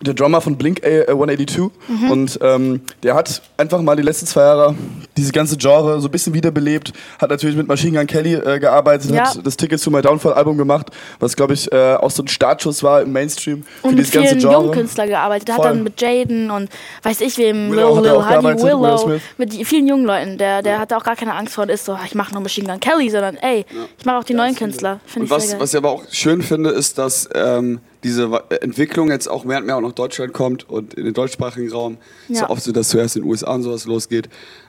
[0.00, 2.10] der Drummer von Blink äh, 182 Mhm.
[2.10, 4.74] und ähm, der hat einfach mal die letzten zwei Jahre
[5.16, 9.10] diese ganze Genre so ein bisschen wiederbelebt, hat natürlich mit Machine Gun Kelly äh, gearbeitet,
[9.10, 9.28] Ja.
[9.34, 12.28] hat das Ticket zu My Downfall Album gemacht, was glaube ich äh, auch so ein
[12.28, 14.52] Startschuss war im Mainstream für und mit dieses ganze Genre.
[14.54, 15.48] jungen Künstlern gearbeitet.
[15.48, 15.70] Er hat Voll.
[15.72, 16.68] dann mit Jaden und
[17.02, 20.36] weiß ich wem, Lil, Willow hat Lil gearbeitet, Will Willow, mit vielen jungen Leuten.
[20.36, 22.68] Der, der hatte auch gar keine Angst vor und ist so, ich mache nur Machine
[22.68, 23.64] Gun Kelly, sondern ey,
[23.98, 25.00] ich mache auch die neuen Künstler.
[25.06, 29.10] Finde Und was, was ich aber auch schön finde, ist, dass ähm, diese Wa- Entwicklung
[29.10, 31.98] jetzt auch mehr und mehr auch nach Deutschland kommt und in den deutschsprachigen Raum.
[32.28, 32.42] Ist Ja.
[32.44, 34.28] ja oft so, dass zuerst in den USA und sowas losgeht.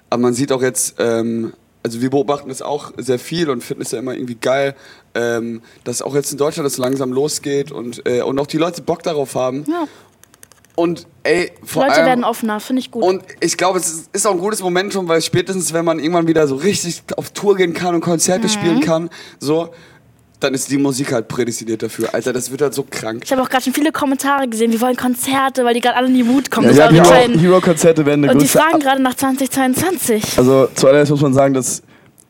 [0.10, 3.84] Aber man sieht auch jetzt, ähm, also wir beobachten das auch sehr viel und finden
[3.84, 4.76] es ja immer irgendwie geil,
[5.16, 8.82] ähm, dass auch jetzt in Deutschland das langsam losgeht und, äh, und auch die Leute
[8.82, 9.64] Bock darauf haben.
[9.68, 9.88] Ja.
[10.76, 13.04] Und ey, vor Leute allem, werden offener, finde ich gut.
[13.04, 16.28] und ich glaube, es ist- ist auch ein gutes Momentum, weil spätestens, wenn man irgendwann
[16.28, 18.50] wieder so richtig auf Tour gehen kann und Konzerte Mhm.
[18.52, 19.70] spielen kann, so,
[20.40, 22.14] dann ist die Musik halt prädestiniert dafür.
[22.14, 23.24] Alter, das wird halt so krank.
[23.26, 26.08] ich habe auch gerade schon viele Kommentare gesehen, wir wollen Konzerte, weil die gerade alle
[26.08, 26.74] in die Mut kommen.
[26.76, 27.04] Ja, ja.
[27.04, 30.38] Hero-Konzerte werden der Und die fragen gerade nach 2022.
[30.38, 31.82] Also zuallererst muss man sagen, dass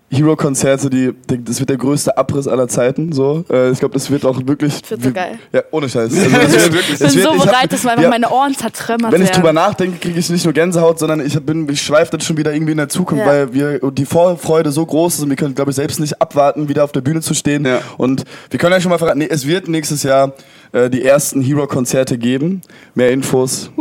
[0.09, 3.11] Hero-Konzerte, die, die, das wird der größte Abriss aller Zeiten.
[3.11, 4.81] So, äh, ich glaube, das wird auch wirklich.
[4.81, 5.37] Das wird so geil.
[5.51, 6.13] Ja, ohne Scheiß.
[6.37, 8.29] Also, das wird, Ich es bin wird- so ich hab- bereit, dass einfach ja, meine
[8.29, 11.81] Ohren zertrümmert Wenn ich drüber nachdenke, kriege ich nicht nur Gänsehaut, sondern ich, bin, ich
[11.81, 13.31] schweife dann schon wieder irgendwie in der Zukunft, Ja.
[13.31, 16.69] weil wir die Vorfreude so groß ist und wir können, glaube ich, selbst nicht abwarten,
[16.69, 17.65] wieder auf der Bühne zu stehen.
[17.65, 17.79] Ja.
[17.97, 20.33] Und wir können ja schon mal verraten, nee, es wird nächstes Jahr
[20.71, 22.61] äh, die ersten Hero-Konzerte geben.
[22.95, 23.71] Mehr Infos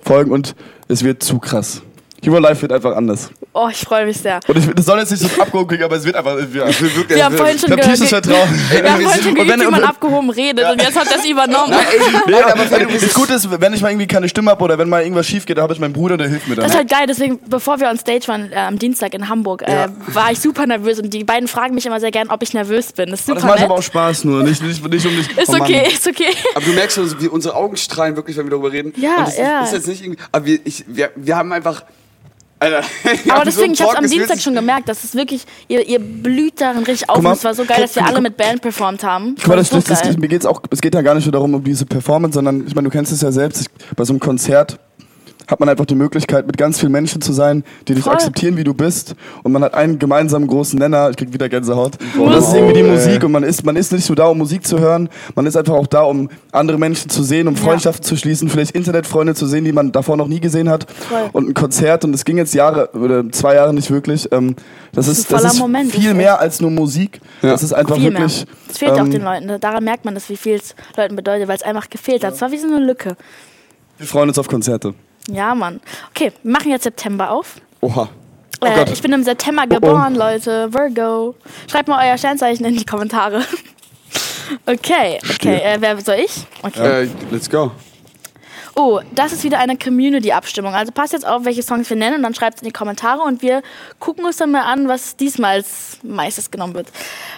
[0.00, 0.54] folgen und
[0.88, 1.82] es wird zu krass.
[2.22, 3.30] Hero Live wird einfach anders.
[3.58, 4.40] Oh, ich freue mich sehr.
[4.46, 6.36] Und ich, das soll jetzt nicht so abgehoben klingen, aber es wird einfach.
[6.52, 6.68] Ja.
[6.68, 8.48] Ich will wirklich, Wir haben vorhin schon gehört, tiefstes Vertrauen.
[8.70, 11.74] wir haben vorhin schon wenn- wie man abgehoben redet und jetzt hat es übernommen.
[12.26, 15.02] Nee, aber das Gute ist, wenn ich mal irgendwie keine Stimme habe oder wenn mal
[15.02, 16.64] irgendwas schief geht, dann habe ich meinen Bruder, der hilft mir dann.
[16.64, 19.62] Das ist halt geil, deswegen, bevor wir on Stage waren, äh, am Dienstag in Hamburg,
[19.62, 22.52] äh, war ich super nervös und die beiden fragen mich immer sehr gern, ob ich
[22.52, 23.10] nervös bin.
[23.10, 23.84] Das ist das super macht aber auch nett.
[23.86, 25.38] Spaß nur, nicht, nicht, nicht um dich.
[25.38, 26.34] Ist oh okay, ist okay.
[26.54, 28.92] Aber du merkst schon, wie unsere Augen strahlen wirklich, wenn wir darüber reden.
[28.96, 29.60] Ja, und das ja.
[29.62, 30.22] Ist, ist jetzt nicht irgendwie.
[30.32, 31.82] Aber wir, ich, wir, wir haben einfach.
[32.58, 32.82] Alter,
[33.28, 35.86] Aber deswegen, ich so hab's Talk, am es Dienstag schon gemerkt, das ist wirklich, ihr,
[35.86, 38.36] ihr blüht darin richtig auf mal, und es war so geil, dass wir alle mit
[38.36, 39.34] Band performt haben.
[39.38, 40.16] Guck mal, das, das, das, geil.
[40.18, 42.74] mir geht's auch, es geht ja gar nicht nur darum, um diese Performance, sondern ich
[42.74, 44.78] meine, du kennst es ja selbst, ich, bei so einem Konzert
[45.48, 48.14] hat man einfach die Möglichkeit, mit ganz vielen Menschen zu sein, die dich Voll.
[48.14, 49.14] akzeptieren, wie du bist.
[49.42, 51.92] Und man hat einen gemeinsamen großen Nenner, ich krieg wieder Gänsehaut.
[52.18, 53.22] Und das ist irgendwie die Musik.
[53.24, 55.74] Und man ist, man ist nicht nur da, um Musik zu hören, man ist einfach
[55.74, 59.64] auch da, um andere Menschen zu sehen, um Freundschaften zu schließen, vielleicht Internetfreunde zu sehen,
[59.64, 60.90] die man davor noch nie gesehen hat.
[60.90, 61.30] Voll.
[61.32, 64.56] Und ein Konzert, und es ging jetzt Jahre, oder zwei Jahre nicht wirklich, ähm,
[64.92, 67.20] das, ist, ein das ist Moment, viel ist mehr als nur Musik.
[67.42, 68.20] Das ist einfach Viel mehr.
[68.22, 68.46] wirklich.
[68.68, 69.60] Das fehlt auch ähm, den Leuten.
[69.60, 72.34] Daran merkt man das, wie viel es Leuten bedeutet, weil es einfach gefehlt hat.
[72.34, 73.16] Es war wie so eine Lücke.
[73.98, 74.94] Wir freuen uns auf Konzerte.
[75.30, 75.80] Ja, Mann.
[76.10, 77.56] Okay, wir machen jetzt September auf.
[77.80, 78.08] Oha.
[78.62, 78.90] äh, Gott.
[78.90, 79.74] ich bin im September Oh, oh.
[79.80, 80.72] geboren, Leute.
[80.72, 81.34] Virgo.
[81.70, 83.42] Schreibt mal euer Sternzeichen in die Kommentare.
[84.64, 85.56] Okay, okay.
[85.56, 86.30] Äh, wer soll ich?
[86.62, 87.02] Okay.
[87.02, 87.72] Äh, let's go.
[88.76, 90.72] Oh, das ist wieder eine Community-Abstimmung.
[90.72, 93.22] Also passt jetzt auf, welche Songs wir nennen und dann schreibt es in die Kommentare
[93.22, 93.62] und wir
[93.98, 96.88] gucken uns dann mal an, was diesmal als meistes genommen wird.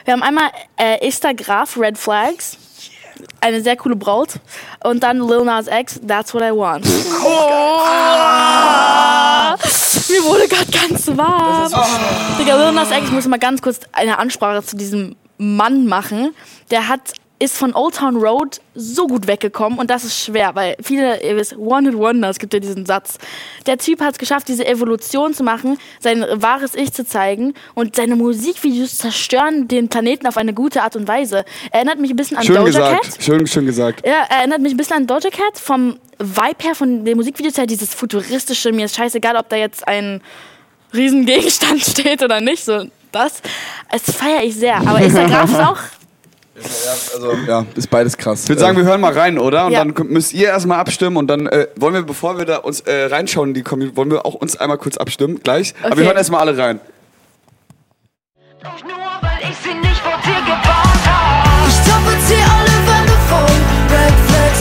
[0.05, 2.59] Wir haben einmal äh, Esther Graf, Red Flags.
[3.40, 4.40] Eine sehr coole Braut.
[4.85, 6.87] Und dann Lil Nas X, That's What I Want.
[7.24, 7.78] Oh.
[10.11, 11.72] Mir wurde gerade ganz warm.
[12.38, 16.35] Digga, Lil Nas X, ich muss mal ganz kurz eine Ansprache zu diesem Mann machen.
[16.70, 20.77] Der hat ist von Old Town Road so gut weggekommen und das ist schwer, weil
[20.83, 23.18] viele, ihr wisst, One Hit Wonder, es gibt ja diesen Satz.
[23.66, 27.96] Der Typ hat es geschafft, diese Evolution zu machen, sein wahres Ich zu zeigen und
[27.96, 31.44] seine Musikvideos zerstören den Planeten auf eine gute Art und Weise.
[31.70, 33.03] Erinnert mich ein bisschen an Schön Doja gesagt.
[33.03, 33.22] Cat.
[33.22, 34.07] Schön, schön gesagt.
[34.07, 37.66] Ja, erinnert mich ein bisschen an Doja Cat vom Vibe her, von den Musikvideos her,
[37.66, 40.20] dieses futuristische, mir ist scheißegal, ob da jetzt ein
[40.92, 43.42] Riesengegenstand steht oder nicht, so das.
[43.90, 45.79] Das feiere ich sehr, aber Instagram ist auch
[47.14, 48.42] Also, ja, ist beides krass.
[48.44, 49.66] Ich würde sagen, wir hören mal rein, oder?
[49.66, 49.85] Und Ja.
[49.85, 53.05] dann müsst ihr erstmal abstimmen und dann äh, wollen wir, bevor wir da uns äh,
[53.07, 55.75] reinschauen in die Community, wollen wir auch uns einmal kurz abstimmen, gleich.
[55.81, 55.99] Aber Okay.
[56.01, 56.81] wir hören erstmal alle rein.
[58.62, 61.68] Doch nur weil ich sie nicht vor dir gewarnt hab.
[61.68, 63.57] Ich tapezier alle Wände voll.
[63.90, 64.61] Red Flags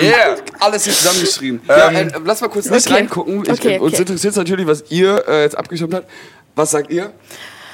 [0.00, 0.36] Yeah!
[0.60, 1.60] Alles hier zusammengeschrieben.
[1.68, 2.94] ja, äh, lass mal kurz nicht Okay.
[2.94, 3.42] reingucken.
[3.44, 4.02] Ich, Okay, Uns okay.
[4.02, 6.08] interessiert natürlich, was ihr äh, jetzt abgestimmt habt.
[6.54, 7.12] Was sagt ihr?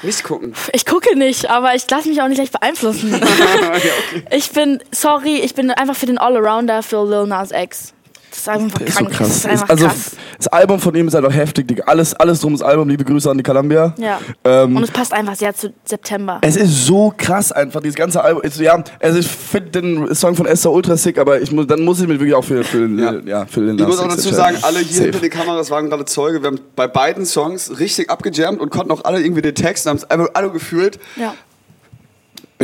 [0.01, 0.53] Nicht gucken.
[0.73, 3.21] Ich gucke nicht, aber ich lasse mich auch nicht leicht beeinflussen.
[4.31, 7.92] Ich bin, sorry, ich bin einfach für den Allrounder für Lil Nas X.
[8.33, 9.09] Das ist einfach ist so krank.
[9.09, 9.35] Das krass.
[9.37, 10.11] ist einfach also, krass.
[10.37, 11.83] das Album von ihm ist einfach heftig, Digga.
[11.85, 12.89] Alles, alles drum ist Album.
[12.89, 13.93] Liebe Grüße an die Columbia.
[13.97, 14.19] Ja.
[14.43, 16.39] Ähm, Und es passt einfach sehr zu September.
[16.41, 18.41] es ist so krass einfach, dieses ganze Album.
[18.41, 21.81] Ist, ja, also ich finde den Song von Esther ultra sick, aber ich muss, dann
[21.85, 23.13] muss ich mich wirklich auch für, für, Ja.
[23.13, 23.19] ja.
[23.25, 25.03] ja, für den Ich muss auch dazu sagen, alle hier Safe.
[25.03, 26.41] hinter den Kameras waren gerade Zeuge.
[26.41, 29.97] Wir haben bei beiden Songs richtig abgejammt und konnten auch alle irgendwie den Text, haben
[29.97, 30.99] es einfach alle gefühlt.
[31.17, 31.35] Ja.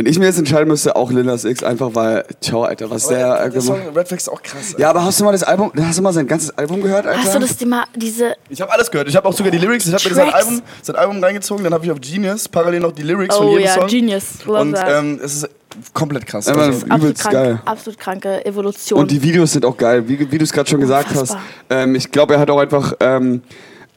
[0.00, 3.08] Wenn ich mir jetzt entscheiden müsste, auch Lil Nas X, einfach weil, ciao, Alter, was
[3.08, 4.74] der, äh, der Song gemacht Red Flags ist auch krass.
[4.78, 7.22] Ja, aber hast du mal das Album, hast du mal sein ganzes Album gehört, Alter?
[7.22, 8.34] Hast du das Thema, diese.
[8.48, 9.08] Ich habe alles gehört.
[9.08, 9.86] Ich habe auch sogar die Lyrics.
[9.86, 10.30] Ich habe mir sein.
[10.30, 11.64] Album, sein Album reingezogen.
[11.64, 13.88] Dann habe ich auf Genius parallel noch die Lyrics von Oh jedem ja, Song.
[13.88, 14.24] Genius.
[14.46, 15.50] Love Und ähm, es ist
[15.92, 16.46] komplett krass.
[16.46, 17.62] Ja, Also, absolut übelst krank, geil.
[17.66, 19.00] absolut kranke Evolution.
[19.00, 21.32] Und die Videos sind auch geil, wie, wie du es gerade schon gesagt hast.
[21.32, 21.42] Unfassbar.
[21.68, 23.42] Ähm, ich glaube, er hat auch einfach ähm,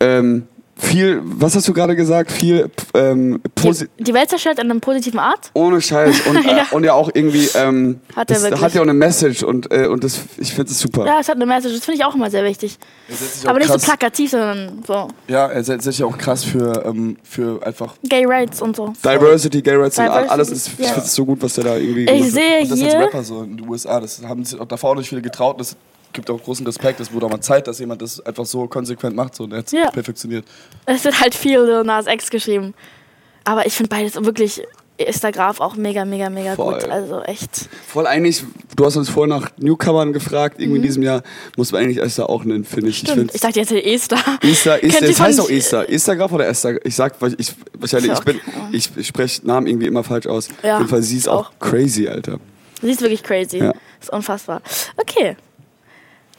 [0.02, 2.32] ähm, viel, was hast du gerade gesagt?
[2.32, 5.52] Viel ähm, posi die, die Welt zerstört in einer positiven Art.
[5.54, 6.58] ohne Scheiß und, Ja.
[6.72, 8.62] äh, und ja auch irgendwie ähm, Hat er das wirklich.
[8.62, 11.06] hat ja auch eine Message und, äh, und das, ich finde es super.
[11.06, 12.78] Ja, es hat eine Message, das finde ich auch immer sehr wichtig.
[13.46, 17.66] Aber nicht so plakativ, sondern so Ja, er setzt sich auch krass für, ähm, für
[17.66, 17.96] einfach.
[18.04, 18.94] Gay Rights und so.
[19.04, 21.76] Diversity, Gay Rights und Diversity, alles ist, ich finde es so gut, was der da
[21.78, 23.00] irgendwie Ich sehe Und das als hier.
[23.00, 24.00] Rapper so in den USA.
[24.00, 25.60] Das haben sich auch davor auch nicht viele getraut.
[25.60, 25.76] Das
[26.14, 27.00] gibt auch großen Respekt.
[27.00, 29.36] Es wurde auch mal Zeit, dass jemand das einfach so konsequent macht.
[29.36, 29.90] So, und er hat es Ja.
[29.92, 30.46] perfektioniert.
[30.86, 32.74] Es wird halt viel Lil Nas X geschrieben.
[33.44, 34.62] Aber ich finde beides wirklich,
[34.96, 36.76] ist der Graf auch mega, mega, mega Voll.
[36.80, 36.90] gut.
[36.90, 37.68] Also echt.
[37.88, 38.44] Voll eigentlich,
[38.76, 41.24] du hast uns vorhin nach Newcomern gefragt, irgendwie in diesem Jahr
[41.58, 42.98] muss man eigentlich Esther auch nennen, finde ich.
[42.98, 43.08] Ich Mhm.
[43.08, 43.32] Stimmt.
[43.32, 44.18] finde Ich dachte jetzt Esther.
[44.44, 45.90] Esther, Esther, ihr es heißt auch Esther.
[45.92, 46.86] Esther Graf oder Esther?
[46.86, 48.40] Ich sag, weil ich, wahrscheinlich, ich bin,
[48.72, 50.48] ich, ich spreche Namen irgendwie immer falsch aus.
[50.62, 51.60] Ja, Auf jeden Fall, sie ist auch, auch.
[51.60, 52.38] crazy, Alter.
[52.82, 53.58] Sie ist wirklich crazy.
[53.58, 53.74] Ja.
[54.00, 54.62] Ist unfassbar.
[54.98, 55.36] Okay.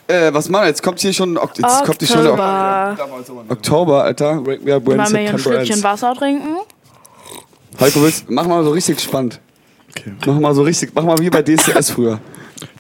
[0.07, 0.69] Äh, was machen wir?
[0.69, 2.97] Jetzt kommt hier schon, Ok- jetzt kommt die schon Oktober.
[3.49, 4.43] Oktober, Alter.
[4.65, 5.83] Ja, when Mal mir ein Schlückchen.
[5.83, 6.57] Wasser trinken.
[7.81, 9.41] Heiko, willst, mach mal so richtig spannend.
[9.91, 10.13] Okay.
[10.27, 12.21] Mach mal so richtig, mach mal wie bei DSDS früher.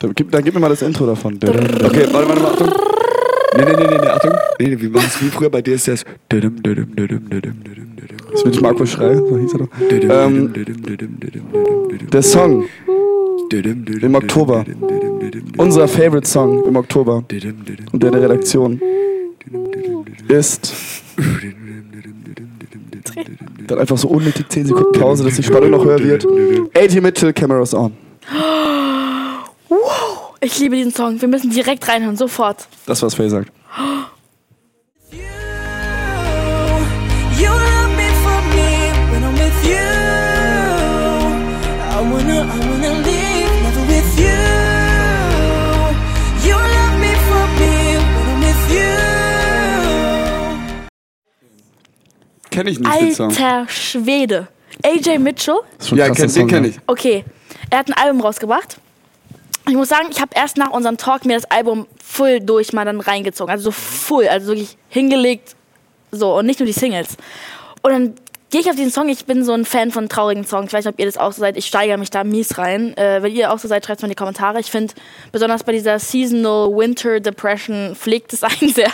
[0.00, 1.34] Dann gib, dann gib mir mal das Intro davon.
[1.36, 1.48] Okay,
[2.12, 2.72] warte, warte, warte, Achtung.
[3.56, 4.32] Nee, nee, nee, nee, nee, Achtung.
[4.58, 6.04] Nee, nee, wir machen es wie früher bei DSDS.
[6.28, 6.44] Das
[8.44, 9.68] will ich Marco Schrei, so hieß er doch.
[9.90, 10.52] Ähm,
[12.12, 12.64] der Song
[13.52, 14.64] im Oktober.
[15.56, 17.24] Unser Favorite Song im Oktober.
[17.92, 18.80] Und der der Redaktion
[20.28, 20.72] ist.
[23.66, 26.26] Dann einfach so unnötig 10 Sekunden Pause, dass die Spannung noch höher wird.
[26.76, 27.92] AJ Mitchell, Cameras on.
[30.40, 31.20] Ich liebe diesen Song.
[31.20, 32.68] Wir müssen direkt reinhören, sofort.
[32.86, 33.50] Das, was Faye sagt.
[52.54, 53.28] Kenn ich nicht den Song.
[53.30, 54.48] Alter Schwede.
[54.82, 55.58] AJ Mitchell.
[55.90, 56.70] Ja, kenn, den Song, kenn ja.
[56.70, 56.78] ich.
[56.86, 57.24] Okay,
[57.70, 58.76] er hat ein Album rausgebracht.
[59.66, 62.84] Ich muss sagen, ich habe erst nach unserem Talk mir das Album full durch mal
[62.84, 63.50] dann reingezogen.
[63.50, 65.56] Also so full, also wirklich hingelegt.
[66.12, 67.16] So, und nicht nur die Singles.
[67.82, 68.14] Und dann
[68.54, 69.08] gehe ich auf diesen Song.
[69.08, 70.68] Ich bin so ein Fan von traurigen Songs.
[70.68, 71.56] Ich weiß nicht, ob ihr das auch so seid.
[71.56, 72.96] Ich steigere mich da mies rein.
[72.96, 74.60] Äh, wenn ihr auch so seid, schreibt es mal in die Kommentare.
[74.60, 74.94] Ich finde,
[75.32, 78.92] besonders bei dieser Seasonal Winter Depression pflegt es einen sehr.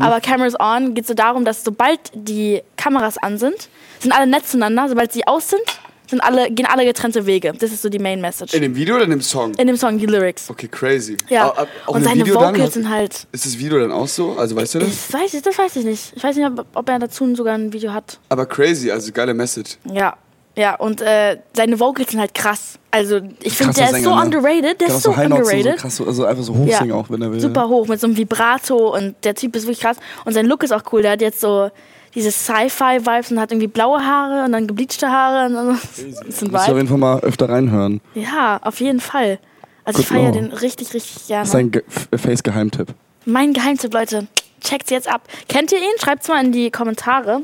[0.00, 4.46] Aber Cameras On geht so darum, dass sobald die Kameras an sind, sind alle nett
[4.46, 4.88] zueinander.
[4.88, 5.60] Sobald sie aus sind,
[6.08, 7.52] sind alle, gehen alle getrennte Wege.
[7.58, 8.54] Das ist so die Main Message.
[8.54, 9.54] In dem Video oder in dem Song?
[9.54, 10.48] In dem Song, die Lyrics.
[10.50, 11.16] Okay, crazy.
[11.28, 11.50] Ja.
[11.50, 13.26] Auch- auch Und seine Video dann Vocals hat- sind halt.
[13.32, 14.32] Ist das Video dann auch so?
[14.38, 14.88] Also weißt du das?
[14.88, 16.12] Ich weiß, das weiß ich nicht.
[16.16, 18.18] Ich weiß nicht, ob, ob er dazu sogar ein Video hat.
[18.28, 19.76] Aber crazy, also geile Message.
[19.92, 20.16] Ja.
[20.58, 22.78] Ja, und äh, seine Vocals sind halt krass.
[22.90, 24.22] Also, ich finde, der ist so Sänger, ne?
[24.24, 24.80] underrated.
[24.80, 25.76] Der ist so so, underrated.
[25.76, 27.38] krass, so- also einfach so hochsingen auch, wenn er will.
[27.38, 29.98] Super hoch, mit so einem Vibrato und der Typ ist wirklich krass.
[30.24, 31.02] Und sein Look ist auch cool.
[31.02, 31.70] Der hat jetzt so
[32.14, 35.46] diese Sci-Fi-Vibes und hat irgendwie blaue Haare und dann gebleachte Haare.
[35.46, 36.76] Und dann, das ist ein Muss ich auf Vibe.
[36.78, 38.00] jeden Fall mal öfter reinhören.
[38.14, 39.38] Ja, auf jeden Fall.
[39.84, 40.32] Also, ich Good feiere Law.
[40.32, 41.44] den richtig, richtig Das gerne.
[41.44, 42.88] ist ein Ge F- Face-Geheimtipp.
[43.26, 44.26] Mein Geheimtipp, Leute.
[44.60, 45.20] Checkt's jetzt ab.
[45.48, 45.84] Kennt ihr ihn?
[46.02, 47.42] Schreibt's mal in die Kommentare.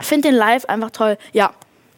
[0.00, 1.16] Find den live einfach toll.
[1.32, 1.52] Ja,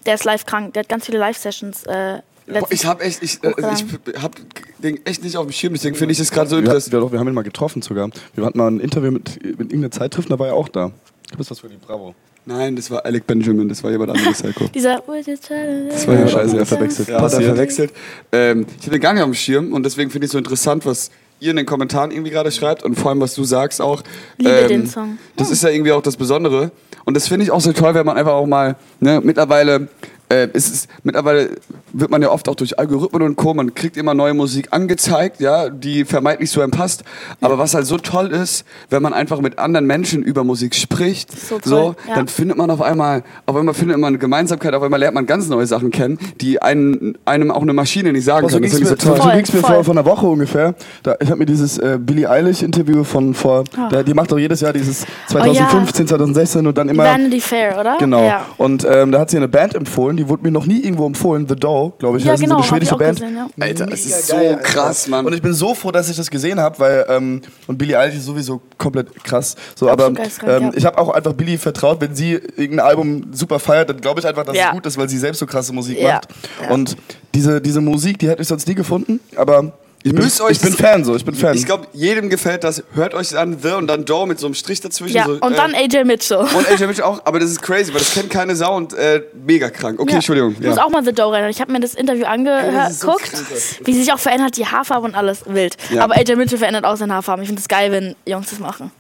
[0.07, 0.75] der ist live krank.
[0.75, 1.85] Der hat ganz viele Live-Sessions.
[1.85, 4.35] Äh, Boah, ich hab echt, ich, äh, ich hab
[4.79, 6.93] den echt nicht auf dem Schirm, deswegen finde ich das gerade so Wir, interessant.
[6.93, 8.11] wir, doch, wir haben ihn mal getroffen sogar.
[8.35, 10.91] Wir hatten mal ein Interview mit, mit irgendeiner Zeitschrift, da war er auch da.
[11.31, 12.15] Du bist was für die Bravo.
[12.45, 14.65] Nein, das war Alec Benjamin, das war jemand anderes, Heiko.
[14.75, 14.97] Dieser.
[14.97, 17.09] Das war ja scheiße, er verwechselt.
[17.09, 17.45] Ja, hat er Passiert.
[17.45, 17.93] verwechselt.
[18.33, 20.39] Ähm, ich habe den gar nicht auf dem Schirm und deswegen finde ich es so
[20.39, 21.13] interessant, was
[21.43, 24.03] ihr in den Kommentaren irgendwie gerade schreibt und vor allem, was du sagst auch.
[24.39, 25.19] Ähm, Liebe den Song.
[25.37, 26.71] Das ist ja irgendwie auch das Besondere.
[27.05, 29.89] Und das finde ich auch so toll, wenn man einfach auch mal, ne, mittlerweile,
[30.33, 31.51] äh, ist es, mittlerweile
[31.93, 35.41] wird man ja oft auch durch Algorithmen und Co., man kriegt immer neue Musik angezeigt,
[35.41, 37.05] ja, die vermeintlich zu einem passt.
[37.41, 41.31] Aber was halt so toll ist, wenn man einfach mit anderen Menschen über Musik spricht,
[41.39, 42.15] So toll, ja.
[42.15, 45.27] dann findet man auf einmal, auf einmal findet man eine Gemeinsamkeit, auf einmal lernt man
[45.27, 48.63] ganz neue Sachen kennen, die einen, einem auch eine Maschine nicht sagen Boah, so kann.
[48.63, 49.23] ging Das es mir, ich so so, toll.
[49.23, 49.75] Voll, ging's mir voll.
[49.75, 50.75] vor, vor einer Woche ungefähr.
[51.03, 54.61] Da, ich habe mir dieses äh, Billie Eilish-Interview von vor, da, die macht doch jedes
[54.61, 57.05] Jahr dieses 2015, 2016 und dann immer...
[57.05, 57.97] Vanity Fair, oder?
[57.99, 58.25] Genau.
[58.25, 58.47] Ja.
[58.57, 61.47] Und ähm, da hat sie eine Band empfohlen, die wurde mir noch nie irgendwo empfohlen.
[61.49, 62.25] The Doe, glaube ich.
[62.25, 63.21] Ja, genau, eine hab schwedische Band.
[63.21, 63.49] gesehen, ja.
[63.61, 64.63] Alter, es Mega ist so geil, Alter.
[64.63, 65.27] krass, Mann.
[65.27, 68.17] Und ich bin so froh, dass ich das gesehen habe, weil ähm, und Billie Eilish
[68.17, 69.57] ist sowieso komplett krass.
[69.75, 70.71] So, aber ähm, ja.
[70.75, 74.27] ich habe auch einfach Billie vertraut, wenn sie irgendein Album super feiert, dann glaube ich
[74.27, 74.69] einfach, dass Ja.
[74.69, 76.15] es gut ist, weil sie selbst so krasse Musik Ja.
[76.15, 76.29] macht.
[76.71, 76.97] Und
[77.35, 79.73] diese, diese Musik, die hätte ich sonst nie gefunden, aber
[80.05, 81.57] ich bin, ich bin Fan so, ich bin Fan.
[81.57, 82.83] Ich glaube, jedem gefällt das.
[82.95, 85.17] Hört euch an The und dann Doe mit so einem Strich dazwischen.
[85.17, 86.39] Ja, so, und äh, dann AJ Mitchell.
[86.39, 89.23] Und AJ Mitchell auch, aber das ist crazy, weil das kennt keine Sau und äh,
[89.45, 90.01] mega krank.
[90.01, 90.17] Okay, Ja.
[90.17, 90.57] Entschuldigung.
[90.59, 90.85] Ich muss Ja.
[90.85, 91.49] auch mal The Doe rein.
[91.51, 95.45] Ich habe mir das Interview angeguckt, so wie sich auch verändert, die Haarfarbe und alles
[95.47, 95.77] wild.
[95.91, 96.05] Ja.
[96.05, 97.43] Aber AJ Mitchell verändert auch seine Haarfarbe.
[97.43, 98.91] Ich finde es geil, wenn Jungs das machen.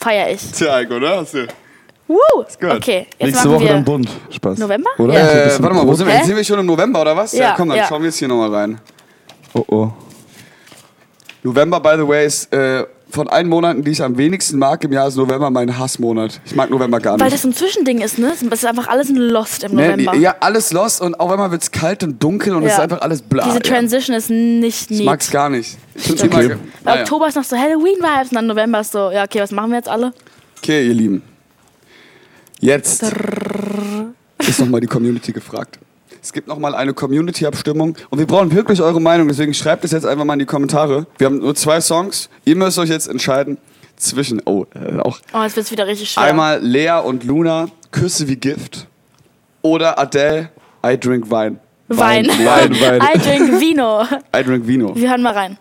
[0.00, 0.40] Feier ich.
[0.52, 1.18] Tja, oder?
[1.18, 1.46] Hast du.
[2.06, 2.16] Woo!
[2.36, 2.70] gut.
[2.70, 4.08] Okay, jetzt Nächste machen Woche wir dann bunt.
[4.30, 4.58] Spaß.
[4.58, 4.90] November?
[4.98, 5.14] Oder?
[5.14, 6.14] Äh, warte mal, wo sind wir?
[6.14, 7.32] Jetzt sind wir schon im November, oder was?
[7.32, 7.86] Ja, komm, dann ja.
[7.86, 8.80] schauen wir jetzt hier nochmal rein.
[9.52, 9.92] Oh oh.
[11.42, 14.92] November, by the way, ist äh, von allen Monaten, die ich am wenigsten mag im
[14.92, 16.40] Jahr, ist November mein Hassmonat.
[16.44, 17.22] Ich mag November gar nicht.
[17.24, 18.32] Weil das so ein Zwischending ist, ne?
[18.34, 20.12] Es ist einfach alles ein Lost im Nee, November.
[20.12, 22.74] die- ja, alles los und auf einmal wird es kalt und dunkel und es Ja.
[22.74, 23.44] ist einfach alles bla.
[23.44, 23.60] Diese ja.
[23.62, 25.06] Transition ist nicht Ich neat.
[25.06, 25.78] mag's gar nicht.
[25.94, 26.28] Ich Okay.
[26.32, 27.00] Weil naja.
[27.02, 29.78] Oktober ist noch so Halloween-Vibes und dann November ist so, ja, okay, was machen wir
[29.78, 30.12] jetzt alle?
[30.58, 31.22] Okay, ihr Lieben.
[32.60, 35.78] Jetzt ist nochmal die Community gefragt.
[36.22, 40.06] Es gibt nochmal eine Community-Abstimmung und wir brauchen wirklich eure Meinung, deswegen schreibt es jetzt
[40.06, 41.06] einfach mal in die Kommentare.
[41.18, 42.28] Wir haben nur zwei Songs.
[42.44, 43.58] Ihr müsst euch jetzt entscheiden
[43.96, 46.24] zwischen, oh, äh, auch Oh, jetzt wird's wieder richtig schwer.
[46.24, 48.86] einmal Lea und Luna, Küsse wie Gift
[49.62, 50.50] oder Adele,
[50.84, 51.58] I drink Wein.
[51.88, 52.26] Wein.
[52.28, 53.02] Wein, Wein.
[53.14, 54.02] I drink Vino.
[54.36, 54.94] I drink Vino.
[54.94, 55.58] Wir hören mal rein.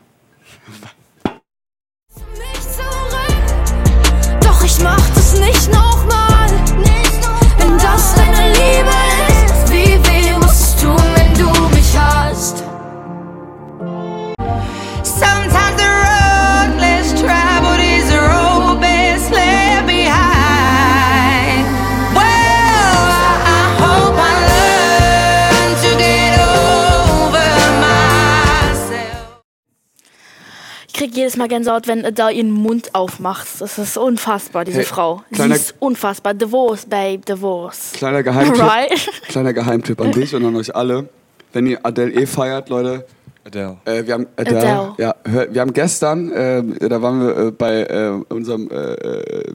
[31.38, 33.48] Jedes Mal Gänsehaut, wenn Adele ihren Mund aufmacht.
[33.60, 35.22] Das ist unfassbar, diese Hey, Frau.
[35.30, 36.34] Sie kleiner- ist unfassbar.
[36.34, 37.92] Divorce, babe, divorce.
[37.94, 38.62] Kleiner Geheimtipp.
[38.64, 39.10] Right?
[39.28, 41.10] Kleiner Geheimtipp an dich und an euch alle.
[41.54, 43.06] Wenn ihr Adele eh feiert, Leute,
[43.46, 43.78] Adele.
[43.86, 44.94] Äh, wir haben Adele, Adele.
[44.98, 49.54] Ja, hör, wir haben gestern, äh, da waren wir äh, bei äh, unserem, äh, äh,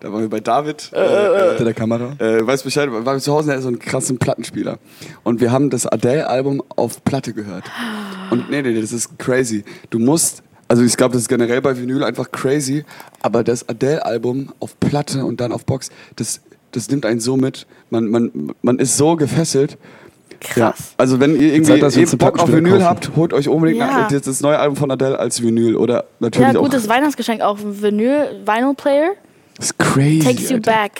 [0.00, 0.90] da waren wir bei David.
[0.92, 2.12] Äh, Hinter der Kamera.
[2.18, 4.78] äh, weiß Bescheid, waren wir zu Hause, der hat so einen krassen Plattenspieler.
[5.24, 7.64] Und wir haben das Adele-Album auf Platte gehört.
[8.30, 9.64] Und nee, nee, nee, das ist crazy.
[9.90, 12.84] Du musst, also ich glaube, das ist generell bei Vinyl einfach crazy,
[13.22, 16.40] aber das Adele-Album auf Platte und dann auf Box, das,
[16.72, 17.66] das nimmt einen so mit.
[17.90, 19.78] Man, man, man ist so gefesselt.
[20.54, 20.94] Ja, Krass.
[20.96, 22.84] also wenn ihr irgendwie das, eh jetzt einen Bock auf Vinyl kaufen.
[22.84, 23.86] habt, holt euch unbedingt Ja.
[24.02, 26.62] nach, das, das neue Album von Adele als Vinyl oder natürlich Ja, auch.
[26.62, 27.58] gutes Weihnachtsgeschenk auch.
[27.60, 29.10] Vinyl, Vinyl Player.
[29.56, 30.20] Das ist crazy.
[30.20, 30.70] Takes you Alter.
[30.70, 30.92] back.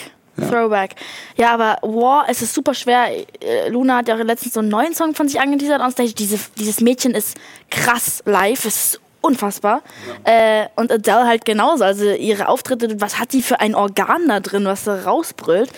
[0.50, 0.94] Throwback.
[1.36, 3.06] Ja, aber wow, es ist super schwer.
[3.10, 6.14] Äh, Luna hat ja letztens so einen neuen Song von sich angeteasert on stage.
[6.14, 7.36] Diese, dieses Mädchen ist
[7.70, 8.64] krass live.
[8.64, 9.82] Es ist unfassbar.
[10.24, 11.84] Äh, und Adele halt genauso.
[11.84, 15.70] Also ihre Auftritte, was hat die für ein Organ da drin, was da rausbrüllt.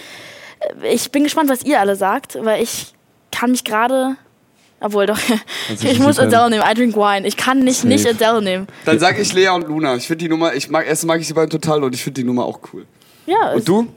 [0.82, 2.92] Äh, Ich bin gespannt, was ihr alle sagt, weil ich
[3.32, 4.16] kann mich gerade.
[4.82, 5.18] Obwohl doch,
[5.72, 6.18] ich nicht muss.
[6.18, 6.64] Adele nehmen.
[6.66, 7.26] I drink wine.
[7.28, 8.66] Ich kann nicht nicht Adele nehmen.
[8.86, 9.94] Dann sage ich Lea und Luna.
[9.96, 12.22] Ich finde die Nummer, ich mag, erst mag ich sie beiden total und ich finde
[12.22, 12.86] die Nummer auch cool.
[13.26, 13.88] Ja, Und du?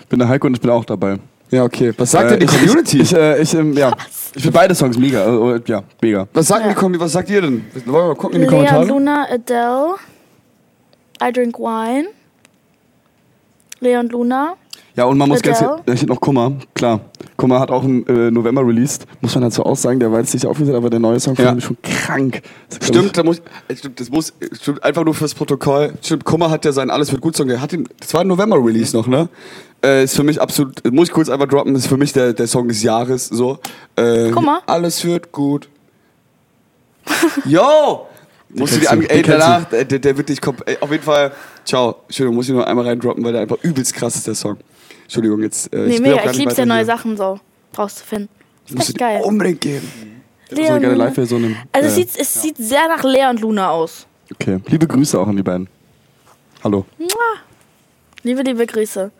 [0.00, 1.18] Ich bin der Heiko und ich bin auch dabei.
[1.54, 1.92] Ja, okay.
[1.96, 2.96] Was sagt Äh, denn die Community?
[3.00, 3.92] Ich, ich, äh, ich, ähm, ja.
[4.34, 5.24] ich finde beide Songs mega.
[5.24, 6.26] Also, ja, mega.
[6.32, 6.68] was, sagt Ja.
[6.70, 7.04] die Community?
[7.04, 7.64] was sagt ihr denn?
[7.86, 8.84] Wollen wir mal gucken in die Lea, Kommentare?
[8.86, 9.94] Luna, Adele.
[11.22, 12.08] I drink wine.
[13.84, 14.54] Lea und Luna.
[14.96, 17.00] Ja, und man muss ganz, ja, ich hätte noch Kummer, klar.
[17.36, 20.32] Kummer hat auch im äh, November released, muss man dazu auch sagen, der war jetzt
[20.34, 21.46] nicht aufgesetzt, aber der neue Song Ja.
[21.46, 22.42] fand ich schon krank.
[22.68, 25.94] Das ist, Stimmt, da muss, äh, stimmt, das muss, stimmt, einfach nur fürs Protokoll.
[26.00, 28.28] Stimmt, Kummer hat ja sein Alles wird gut Song, der hat den, das war ein
[28.28, 29.28] November-Release noch, ne?
[29.84, 32.46] Äh, ist für mich absolut, muss ich kurz einfach droppen, ist für mich der, der
[32.46, 33.58] Song des Jahres, so.
[33.96, 34.60] Äh, Kummer?
[34.66, 35.68] Alles wird gut.
[37.44, 38.06] Yo!
[38.54, 41.32] Musst du dir ey, danach, der, der wird dich komp ey, auf jeden Fall,
[41.64, 41.96] ciao.
[42.06, 44.56] Entschuldigung, muss ich nur einmal reindroppen, weil der einfach übelst krass ist, der Song.
[45.04, 46.16] Entschuldigung, jetzt, äh, Nee, auch mega.
[46.22, 46.84] gar Ich lieb's ja, neue.
[46.84, 47.38] Sachen so
[47.76, 48.28] rauszufinden.
[48.66, 49.20] Ist Musst du echt geil.
[49.24, 49.90] unbedingt geben.
[50.50, 51.04] ich, so eine geile Luna.
[51.06, 51.44] Live-Version.
[51.44, 54.06] im- Also es, äh, sieht, es sieht sehr nach Lea und Luna aus.
[54.32, 55.68] Okay, liebe Grüße auch an die beiden.
[56.62, 56.86] Hallo.
[58.22, 59.10] Liebe, liebe Grüße.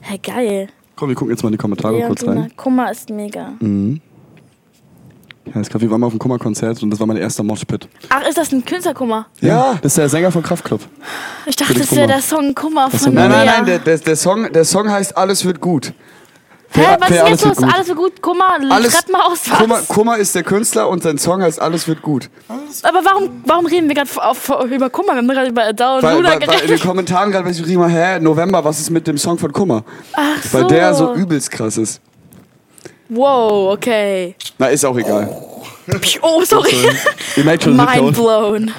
[0.00, 0.68] Hey, geil.
[0.96, 2.40] Komm, wir gucken jetzt mal in die Kommentare Lea und kurz Luna.
[2.42, 2.52] rein.
[2.56, 3.52] Kummer ist mega.
[3.60, 3.66] Ja,
[5.54, 7.88] ich wir waren mal auf dem Kummer-Konzert und das war mein erster Moshpit.
[8.08, 9.26] Ach, ist das ein Künstlerkummer?
[9.40, 9.74] Ja.
[9.82, 10.80] Das ist der Sänger von Kraftklub.
[11.46, 12.14] Ich dachte, Für den das wäre Kummer.
[12.14, 15.44] der Song Kummer von Nein, nein, nein, der, der, der, Song, der Song heißt Alles
[15.44, 15.92] wird gut.
[16.70, 17.56] Hä, was ist Alles jetzt wird los?
[17.64, 17.74] gut.
[17.74, 18.22] Alles wird gut.
[18.22, 19.58] Kummer, Alles, schreib mal aus, was?
[19.58, 22.28] Kummer, Kummer ist der Künstler und sein Song heißt Alles wird gut.
[22.82, 24.10] Aber warum, warum reden wir gerade
[24.74, 25.12] über Kummer?
[25.12, 26.82] Wir haben gerade über Adele und Weil, Luna weil, weil in den geredet.
[26.82, 29.82] Kommentaren gerade, ich rieche hä, November, was ist mit dem Song von Kummer?
[30.12, 30.22] Ach
[30.52, 30.68] Weil so.
[30.68, 32.00] der so übelst krass ist.
[33.08, 34.34] Wow, okay.
[34.58, 35.28] Na, ist auch egal.
[36.20, 36.74] Oh, sorry.
[37.36, 38.70] Ihr merkt schon, Mind blown.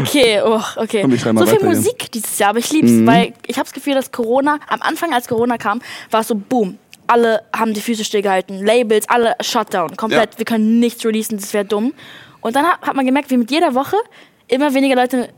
[0.00, 1.02] Okay, oh, okay.
[1.02, 1.58] So viel.
[1.60, 1.68] Mhm.
[1.68, 5.12] Musik dieses Jahr, aber ich lieb's, weil ich habe das Gefühl, dass Corona, am Anfang
[5.12, 5.80] als Corona kam,
[6.10, 6.78] war es so boom.
[7.08, 10.34] Alle haben die Füße stillgehalten, Labels, alle Shutdown, komplett.
[10.34, 10.38] Ja.
[10.38, 11.94] Wir können nichts releasen, das wäre dumm.
[12.40, 13.96] Und dann hat, hat man gemerkt, wie mit jeder Woche
[14.46, 15.28] immer weniger Leute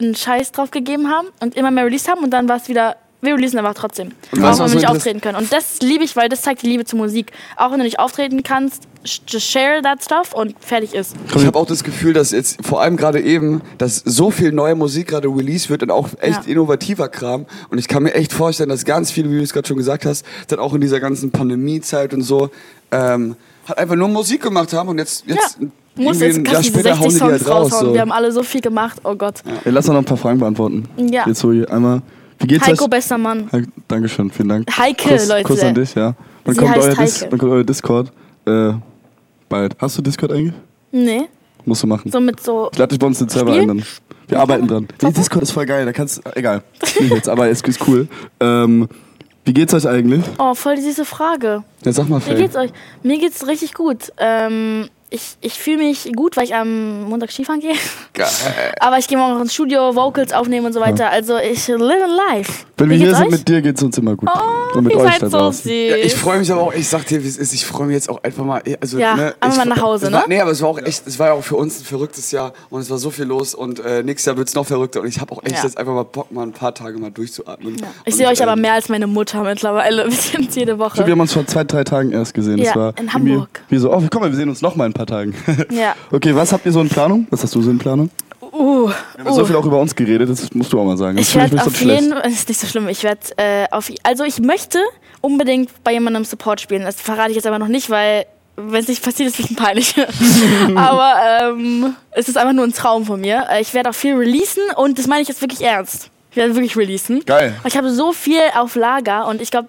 [0.00, 2.96] einen Scheiß drauf gegeben haben und immer mehr released haben und dann war es wieder,
[3.20, 4.12] wir releasen einfach trotzdem.
[4.32, 5.36] Und auch wenn wir nicht auftreten können.
[5.38, 7.32] Und das liebe ich, weil das zeigt die Liebe zur Musik.
[7.56, 8.84] Auch wenn du nicht auftreten kannst,
[9.26, 11.16] just share that stuff und fertig ist.
[11.34, 14.74] Ich habe auch das Gefühl, dass jetzt vor allem gerade eben, dass so viel neue
[14.76, 16.52] Musik gerade released wird und auch echt Ja.
[16.52, 17.46] innovativer Kram.
[17.70, 20.04] Und ich kann mir echt vorstellen, dass ganz viele, wie du es gerade schon gesagt
[20.06, 22.50] hast, dann auch in dieser ganzen Pandemiezeit und so,
[22.92, 23.34] ähm,
[23.66, 25.66] halt einfach nur Musik gemacht haben und jetzt, jetzt ja.
[25.96, 27.72] Muss jetzt ein Jahr kannst du diese später hauen 60 die die halt Songs raus.
[27.72, 27.86] raushauen.
[27.88, 27.94] So.
[27.94, 29.00] Wir haben alle so viel gemacht.
[29.02, 29.42] Oh Gott.
[29.64, 30.88] Ey, lass doch noch ein paar Fragen beantworten.
[30.96, 31.26] Ja.
[31.26, 32.02] Jetzt so einmal.
[32.40, 32.90] Wie geht's Heiko, euch?
[32.90, 33.48] bester Mann.
[33.52, 34.78] Heik- Dankeschön, vielen Dank.
[34.78, 35.44] Heike, Kuss, Leute.
[35.44, 36.14] Kuss an dich, ja.
[36.44, 38.12] Dann kommt, euer Dis, dann kommt euer Discord.
[38.46, 38.72] Äh,
[39.48, 39.76] bald.
[39.78, 40.54] Hast du Discord eigentlich?
[40.90, 41.28] Nee,
[41.64, 42.10] Musst du machen.
[42.10, 42.70] so mit so.
[42.72, 43.82] Ich lade dich bei uns den Server ein dann.
[44.28, 44.88] Wir arbeiten dran.
[45.02, 45.84] Nee, Discord ist voll geil.
[45.84, 46.62] Da kannst egal.
[47.00, 48.08] Nicht jetzt, aber es ist cool.
[48.40, 48.88] Ähm,
[49.44, 50.22] wie geht's euch eigentlich?
[50.38, 51.64] Oh, voll die süße Frage.
[51.84, 52.36] Ja, sag mal, Wie Faye.
[52.36, 52.70] geht's euch?
[53.02, 54.12] Mir geht's richtig gut.
[54.18, 57.74] Ähm, ich ich fühle mich gut, weil ich am Montag Skifahren gehe.
[58.12, 58.28] Geil.
[58.80, 61.10] Aber ich gehe morgen auch ins Studio, Vocals aufnehmen und so weiter.
[61.10, 62.52] Also ich live in life.
[62.76, 63.30] Wenn Wie wir hier sind euch?
[63.32, 64.28] mit dir, geht's uns immer gut.
[64.32, 65.64] Oh, Und mit euch seid so süß.
[65.66, 67.94] Ja, ich freue mich aber auch, ich sag dir, wie es ist, ich freue mich
[67.94, 70.26] jetzt auch einfach mal, also, Ja, ne, einfach mal nach Hause, es war, ne?
[70.28, 72.52] Nee, aber es war auch echt, es war ja auch für uns ein verrücktes Jahr
[72.70, 75.08] und es war so viel los und äh, nächstes Jahr wird es noch verrückter und
[75.08, 75.64] ich habe auch echt Ja.
[75.64, 77.78] jetzt einfach mal Bock, mal ein paar Tage mal durchzuatmen.
[77.78, 77.88] Ja.
[78.04, 80.04] Ich sehe euch aber ähm, mehr als meine Mutter mittlerweile.
[80.08, 81.04] Wir sehen uns jede Woche.
[81.04, 82.58] Wir haben uns vor zwei, drei Tagen erst gesehen.
[82.58, 83.48] Ja, das war in Hamburg.
[83.68, 85.34] Wie so, oh, komm mal, wir sehen uns noch mal in ein paar Tagen.
[85.70, 85.94] Ja.
[86.10, 87.26] Okay, was habt ihr so in Planung?
[87.30, 88.10] Was hast du so in Planung?
[88.40, 89.44] Uh, Wir haben so uh.
[89.44, 91.16] viel auch über uns geredet, das musst du auch mal sagen.
[91.16, 94.24] Das Ich werde auf jeden Fall, ist nicht so schlimm, ich werde äh, auf, also
[94.24, 94.78] ich möchte
[95.20, 96.82] unbedingt bei jemandem Support spielen.
[96.82, 98.26] Das verrate ich jetzt aber noch nicht, weil
[98.56, 99.94] wenn es nicht passiert, ist es ein bisschen peinlich.
[100.74, 103.46] aber ähm, es ist einfach nur ein Traum von mir.
[103.50, 106.10] Äh, Ich werde auch viel releasen und das meine ich jetzt wirklich ernst.
[106.30, 107.24] Ich werde wirklich releasen.
[107.24, 107.54] Geil.
[107.62, 109.68] Weil Ich habe so viel auf Lager und ich glaube,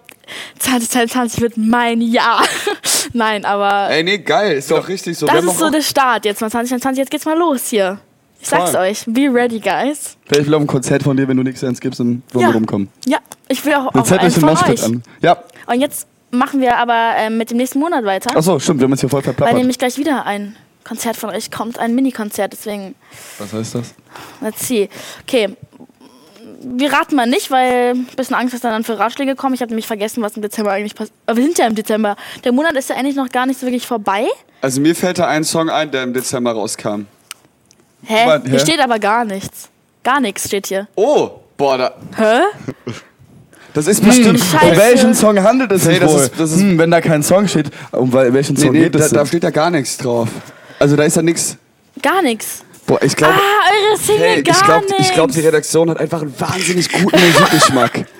[0.60, 2.43] 2022 wird mein Jahr.
[3.14, 5.26] Nein, aber Ey, nee, geil, ist doch richtig so.
[5.26, 6.99] Das ist so der Start jetzt mal 2022.
[6.99, 7.99] Jetzt geht's mal los hier.
[8.41, 8.82] Ich sag's Voll.
[8.82, 9.03] euch.
[9.07, 10.18] Be ready, guys.
[10.28, 12.49] Vielleicht will auf ein Konzert von dir, wenn du nichts ernst gibst, dann wollen Ja.
[12.51, 12.89] wir rumkommen.
[13.05, 14.84] Ja, ich will auch auf den von euch.
[14.84, 15.03] an.
[15.22, 18.86] Ja, Und jetzt machen wir aber ähm, mit dem nächsten Monat weiter, achso, stimmt, wir
[18.86, 19.55] haben uns hier voll weil verplappert.
[19.57, 22.53] nämlich gleich wieder ein Konzert von euch kommt, ein Mini-Konzert.
[22.53, 22.95] Deswegen,
[23.39, 23.93] Was heißt das?
[24.41, 24.89] let's see.
[25.24, 25.49] Okay,
[26.62, 29.53] wir raten mal nicht, weil ein bisschen Angst, dass dann für Ratschläge kommen.
[29.55, 31.16] Ich habe nämlich vergessen, was im Dezember eigentlich passiert.
[31.26, 32.16] Aber wir sind ja im Dezember.
[32.43, 34.26] Der Monat ist ja eigentlich noch gar nicht so wirklich vorbei.
[34.62, 37.05] Also mir fällt da ein Song ein, der im Dezember rauskam.
[38.03, 38.24] Hä?
[38.24, 38.49] Aber- hä?
[38.49, 39.70] Hier steht aber gar nichts.
[40.03, 40.88] Gar nichts steht hier.
[40.95, 42.41] Oh, boah, da, Hä?
[43.74, 44.39] das ist bestimmt...
[44.39, 44.66] Scheiße.
[44.72, 46.22] Um welchen Song handelt es Hey, sich das wohl?
[46.22, 48.84] ist- das ist- hm, wenn da kein Song steht, um wel- welchen Nee, Song nee,
[48.84, 50.30] geht da, es da steht ja gar nichts drauf.
[50.80, 51.57] Also da ist ja nichts...
[52.01, 52.64] Gar nichts.
[52.89, 53.35] Boah, ich glaube...
[53.35, 57.19] Ah, eure Single Hey, gar ich glaube, glaub, die Redaktion hat einfach einen wahnsinnig guten
[57.21, 58.05] Musikgeschmack.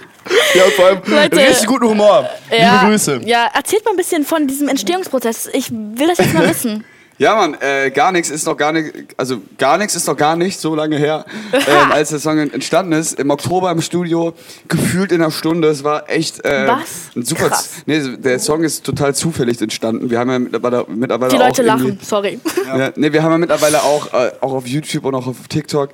[0.54, 1.38] Ja, vor allem Leute.
[1.38, 2.30] richtig guten Humor.
[2.52, 3.22] ja, Liebe Grüße.
[3.24, 5.50] Ja, erzählt mal ein bisschen von diesem Entstehungsprozess.
[5.54, 6.86] Ich will das jetzt mal wissen.
[7.20, 10.38] Ja, Mann, äh, gar nichts ist noch gar nicht, also gar nichts ist noch gar
[10.38, 13.20] nicht so lange her, ähm, als der Song entstanden ist.
[13.20, 14.34] Im Oktober im Studio,
[14.70, 15.68] gefühlt in einer Stunde.
[15.68, 17.12] Es war echt äh, Was?
[17.16, 17.50] ein super.
[17.50, 17.84] Krass.
[17.86, 20.10] Nee, der Song ist total zufällig entstanden.
[20.10, 22.40] Wir haben ja mittlerweile, mittlerweile Die auch Leute irgendwie- lachen, sorry.
[22.66, 22.92] Ja.
[22.96, 25.90] nee, wir haben ja mittlerweile auch, äh, auch auf YouTube und auch auf TikTok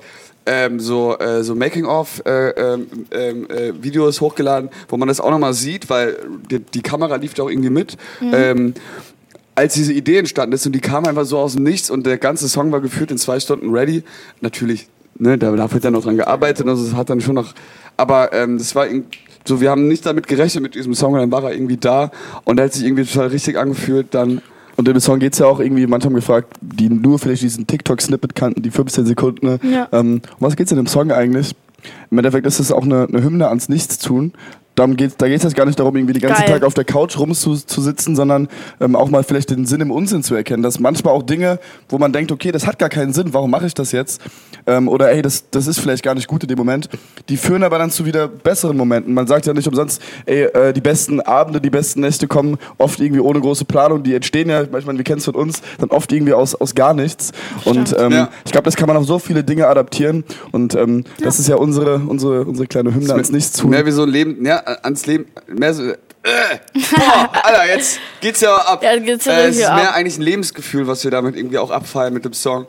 [0.48, 5.30] ähm, so, äh, so Making-of äh, ähm, ähm, äh, Videos hochgeladen, wo man das auch
[5.32, 6.16] nochmal sieht, weil
[6.48, 7.96] die, die Kamera lief da auch irgendwie mit.
[8.22, 8.74] Ähm,
[9.56, 12.18] als diese Idee entstanden ist und die kam einfach so aus dem Nichts und der
[12.18, 14.04] ganze Song war gefühlt in zwei Stunden ready.
[14.40, 14.86] Natürlich,
[15.18, 17.54] ne, da, wird dann noch dran gearbeitet, also es hat dann schon noch,
[17.96, 18.86] aber ähm, das war
[19.44, 22.10] so, wir haben nicht damit gerechnet mit diesem Song und dann war er irgendwie da
[22.44, 24.42] und er hat sich irgendwie total richtig angefühlt, dann
[24.76, 27.42] Und in dem Song geht es ja auch irgendwie, manche haben gefragt, die nur vielleicht
[27.42, 29.46] diesen TikTok-Snippet kannten, die 15 Sekunden.
[29.46, 29.58] ne?
[29.62, 29.88] Ja.
[29.92, 31.54] Ähm, um was geht's in dem Song eigentlich?
[32.10, 34.32] Im Endeffekt ist es auch eine, eine Hymne ans Nichtstun.
[34.76, 36.52] Darum geht's, da geht es jetzt gar nicht darum, irgendwie den ganzen Geil.
[36.60, 38.48] Tag auf der Couch rumzusitzen, sondern
[38.80, 40.62] ähm, auch mal vielleicht den Sinn im Unsinn zu erkennen.
[40.62, 41.58] Dass manchmal auch Dinge,
[41.88, 44.20] wo man denkt, okay, das hat gar keinen Sinn, warum mache ich das jetzt?
[44.66, 46.88] Ähm, oder ey, das, das ist vielleicht gar nicht gut in dem Moment.
[47.28, 49.14] Die führen aber dann zu wieder besseren Momenten.
[49.14, 53.00] Man sagt ja nicht umsonst, ey, äh, die besten Abende, die besten Nächte kommen oft
[53.00, 54.02] irgendwie ohne große Planung.
[54.02, 56.92] Die entstehen ja, manchmal, wir kennen es von uns, dann oft irgendwie aus, aus gar
[56.94, 57.32] nichts.
[57.64, 58.28] Und ähm, Ja.
[58.44, 60.24] ich glaube, das kann man auf so viele Dinge adaptieren.
[60.52, 63.70] Und ähm, das ist ja unsere, unsere, unsere kleine Hymne ans Nichtstun.
[63.70, 65.84] Mehr wie so ein Leben, ja, ans Leben, mehr so.
[65.84, 65.94] Äh,
[66.74, 68.82] boah, Alter, jetzt geht's ja ab.
[68.82, 69.96] Ja, geht's ja äh, es ist mehr ab.
[69.96, 72.66] eigentlich ein Lebensgefühl, was wir damit irgendwie auch abfeiern mit dem Song.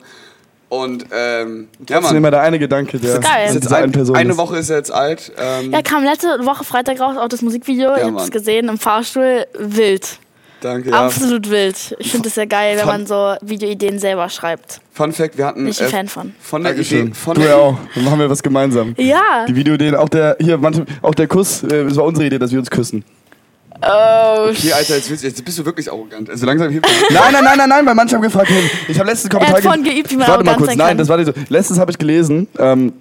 [0.70, 2.16] Und ähm, ja, Das ist Mann.
[2.18, 3.46] immer der eine Gedanke, der Geil.
[3.48, 4.38] Ist mit jetzt dieser einen ein, Person eine ist.
[4.38, 5.32] Woche ist er jetzt alt.
[5.38, 7.96] Ähm, Ja, kam letzte Woche Freitag raus, auch das Musikvideo.
[7.96, 8.30] ich hab's Mann.
[8.30, 9.46] gesehen im Fahrstuhl.
[9.58, 10.20] Wild.
[10.62, 11.06] Danke, ja.
[11.06, 11.96] Absolut wild.
[12.00, 14.82] Ich finde es sehr geil, wenn man so Videoideen selber schreibt.
[14.92, 16.34] Fun Fact, wir hatten Bin ich ein Fan von.
[16.42, 17.14] von der Idee, Dankeschön.
[17.14, 17.78] von Du der ja auch.
[17.94, 18.96] Dann machen wir was gemeinsam.
[18.98, 19.46] Ja.
[19.48, 22.52] Die Videoideen, auch der, hier, manche, auch der Kuss, äh, es war unsere Idee, dass
[22.52, 23.04] wir uns küssen.
[23.80, 26.30] Oh, Okay, Alter, jetzt, willst- jetzt bist du wirklich arrogant.
[26.32, 28.50] Also langsam hebt Nein, nein, nein, nein, nein, weil manche haben gefragt,
[28.88, 30.76] ich habe letztens einen Er Kommentar hat von ge- geübt, wie man Warte mal kurz,
[30.76, 30.98] nein, kann.
[30.98, 31.34] das war nicht so.
[31.50, 32.94] Letztens habe ich gelesen, ähm,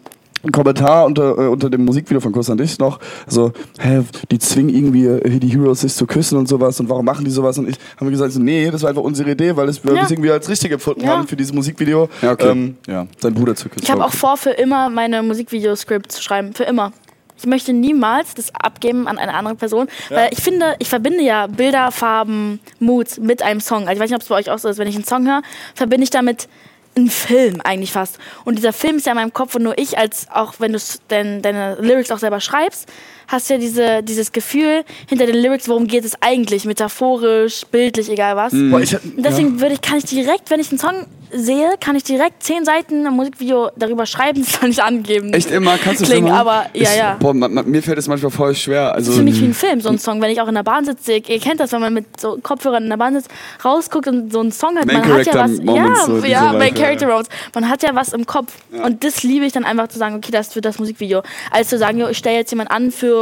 [0.53, 4.75] Kommentar unter, äh, unter dem Musikvideo von Kuss an dich noch, so, hä, die zwingen
[4.75, 7.69] irgendwie äh, die Heroes sich zu küssen und sowas und warum machen die sowas und
[7.69, 10.03] ich haben wir gesagt, so, nee, das war einfach unsere Idee, weil es wir Ja.
[10.05, 11.17] es irgendwie als richtig empfunden Ja.
[11.17, 12.49] haben für dieses Musikvideo, Ja, okay.
[12.51, 13.83] ähm, ja, seinen Bruder zu küssen.
[13.85, 16.53] Ich habe auch vor, für immer meine Musikvideoscripts zu schreiben.
[16.55, 16.93] Für immer.
[17.39, 21.47] Ich möchte niemals das abgeben an eine andere Person, weil ich finde, ich verbinde ja
[21.49, 23.83] Bilder, Farben, Moods mit einem Song.
[23.89, 25.27] Also ich weiß nicht, ob es bei euch auch so ist, wenn ich einen Song
[25.27, 25.43] höre,
[25.75, 26.49] verbinde ich damit
[26.97, 28.19] einen Film eigentlich fast.
[28.45, 30.79] Und dieser Film ist ja in meinem Kopf und nur ich, als auch wenn du
[31.09, 32.91] dein, deine Lyrics auch selber schreibst,
[33.29, 38.37] hast ja diese, dieses Gefühl hinter den Lyrics, worum geht es eigentlich, metaphorisch, bildlich, egal
[38.37, 38.53] was.
[38.53, 41.97] Boah, ich, Und deswegen würde ich, kann ich direkt, wenn ich einen Song sehe, kann
[41.97, 45.33] ich direkt zehn Seiten im Musikvideo darüber schreiben, das soll ich angeben.
[45.33, 45.77] Echt immer?
[45.79, 46.39] Kannst du das Klingen, immer?
[46.39, 47.17] aber ja, ich, ja.
[47.19, 48.95] Boah, ma, ma, mir fällt es manchmal voll schwer.
[48.95, 50.21] Also, Das ist für mich wie ein Film, so ein Song.
[50.21, 52.85] Wenn ich auch in der Bahn sitze, ihr kennt das, wenn man mit so Kopfhörern
[52.85, 53.31] in der Bahn sitzt,
[53.65, 56.75] rausguckt und so einen Song hat, man hat ja was, Moments, ja, so ja, Main
[56.75, 57.29] ja, Character Moments.
[57.55, 58.53] Man hat ja was im Kopf.
[58.85, 61.23] Und das liebe ich dann einfach zu sagen, okay, das wird das Musikvideo.
[61.51, 63.16] Als zu sagen, jo, ich stelle jetzt jemand an für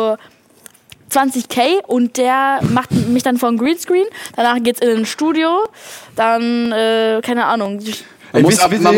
[1.10, 4.06] 20k und der macht mich dann vor ein Greenscreen.
[4.36, 5.48] Danach geht's in ein Studio.
[6.16, 7.78] Dann, äh, keine Ahnung.
[8.32, 8.94] Man muss, ab- man man,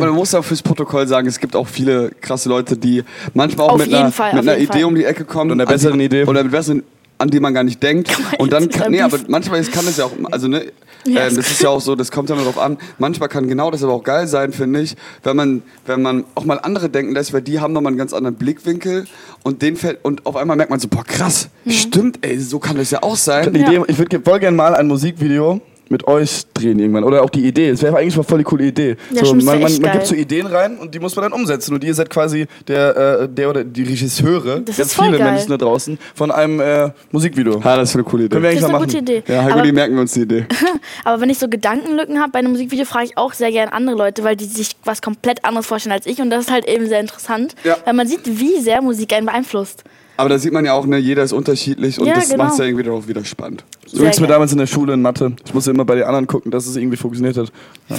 [0.00, 3.02] man auch fürs Protokoll sagen, es gibt auch viele krasse Leute, die
[3.32, 4.84] manchmal auch Auf mit einer, Fall, mit einer Idee Fall.
[4.84, 5.50] um die Ecke kommen.
[5.50, 6.24] Und einer besseren Idee.
[6.24, 6.82] Oder mit besseren,
[7.18, 8.10] an die man gar nicht denkt.
[8.38, 10.64] Und dann kann, nee, aber manchmal ist- kann das ja auch, also ne,
[11.06, 12.78] Ja, ähm, das ist ja auch so, das kommt ja immer drauf an.
[12.96, 16.46] Manchmal kann genau das aber auch geil sein, finde ich, wenn man, wenn man auch
[16.46, 19.06] mal andere denken lässt, weil die haben nochmal einen ganz anderen Blickwinkel
[19.42, 21.70] und den fällt, und auf einmal merkt man so, boah, krass, Mhm.
[21.72, 23.52] stimmt, ey, so kann das ja auch sein.
[23.52, 27.04] Die Idee, ich würde voll gerne mal ein Musikvideo mit euch drehen irgendwann.
[27.04, 27.68] Oder auch die Idee.
[27.68, 28.96] Es wäre eigentlich mal voll die coole Idee.
[29.10, 31.32] Ja, so, das man man, man gibt so Ideen rein und die muss man dann
[31.32, 31.74] umsetzen.
[31.74, 35.18] Und ihr seid quasi der, äh, der oder die Regisseure, Das ganz ist voll viele
[35.18, 35.32] geil.
[35.32, 37.60] Menschen da draußen, von einem äh, Musikvideo.
[37.62, 38.32] Ja, das ist eine coole Idee.
[38.34, 39.04] Können wir eigentlich Das ist mal eine machen.
[39.04, 39.32] gute Idee.
[39.32, 40.46] Ja, Heiko, aber, die merken wir uns die Idee.
[41.04, 43.96] aber wenn ich so Gedankenlücken habe bei einem Musikvideo, frage ich auch sehr gerne andere
[43.96, 46.20] Leute, weil die sich was komplett anderes vorstellen als ich.
[46.20, 47.76] Und das ist halt eben sehr interessant, Ja.
[47.84, 49.84] weil man sieht, wie sehr Musik einen beeinflusst.
[50.16, 52.44] Aber da sieht man ja auch, ne, jeder ist unterschiedlich und Ja, das genau.
[52.44, 53.64] macht es ja irgendwie auch wieder spannend.
[53.86, 55.32] So ging es mir damals in der Schule in Mathe.
[55.44, 57.50] Ich musste immer bei den anderen gucken, dass es irgendwie funktioniert hat.
[57.88, 57.96] Ja.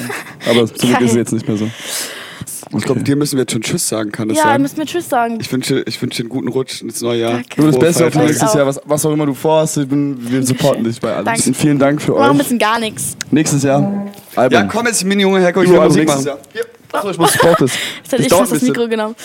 [0.49, 1.69] Aber zum Glück ist es jetzt nicht mehr so.
[2.77, 4.61] Ich glaube, dir müssen wir jetzt schon Tschüss sagen, kann das Ja, sein?
[4.61, 5.37] müsst mir Tschüss sagen.
[5.39, 7.31] Ich wünsche, ich wünsche dir einen guten Rutsch ins neue Jahr.
[7.33, 7.61] Danke.
[7.61, 8.53] Nur das Beste auf nächstes.
[8.53, 9.77] Jahr, was, was auch immer du vorhast.
[9.77, 11.25] Ich bin, wir supporten dich bei allem.
[11.25, 11.43] Danke.
[11.47, 12.37] Und vielen Dank für Wir machen ein euch.
[12.39, 13.15] bisschen gar nichts.
[13.31, 14.07] Nächstes Jahr.
[14.35, 14.57] Album.
[14.59, 16.25] Ja, komm jetzt, mini Junge, Heiko, ich will Musik machen.
[16.25, 16.39] Jahr.
[16.91, 17.71] Achso, ich muss Sportes.
[18.03, 18.61] Jetzt hätte ich fast das.
[18.61, 19.15] Mikro genommen.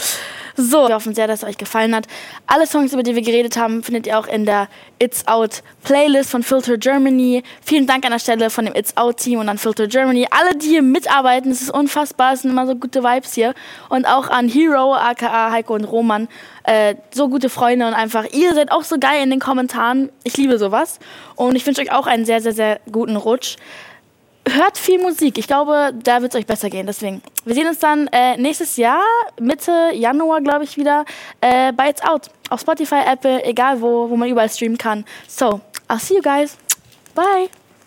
[0.61, 2.07] So, wir hoffen sehr, dass es euch gefallen hat.
[2.47, 6.31] Alle Songs, über die wir geredet haben, findet ihr auch in der It's Out Playlist
[6.31, 7.43] von Filter Germany.
[7.65, 10.27] Vielen Dank an der Stelle von dem It's Out Team und an Filter Germany.
[10.31, 13.55] Alle, die hier mitarbeiten, es ist unfassbar, es sind immer so gute Vibes hier.
[13.89, 16.29] Und auch an Hero, aka Heiko und Roman.
[16.65, 20.11] Äh, so gute Freunde und einfach, ihr seid auch so geil in den Kommentaren.
[20.25, 20.99] Ich liebe sowas.
[21.37, 23.57] Und ich wünsche euch auch einen sehr, sehr, sehr guten Rutsch
[24.49, 25.39] hört viel Musik.
[25.39, 26.87] Ich glaube, da wird es euch besser gehen.
[26.87, 29.03] Deswegen, wir sehen uns dann äh, nächstes Jahr,
[29.41, 31.05] Mitte Januar, glaube ich, wieder
[31.41, 32.31] äh, bei It's Out.
[32.49, 35.05] Auf Spotify, Apple, egal wo, wo man überall streamen kann.
[35.29, 36.57] So, I'll see you guys.
[37.15, 37.51] Bye.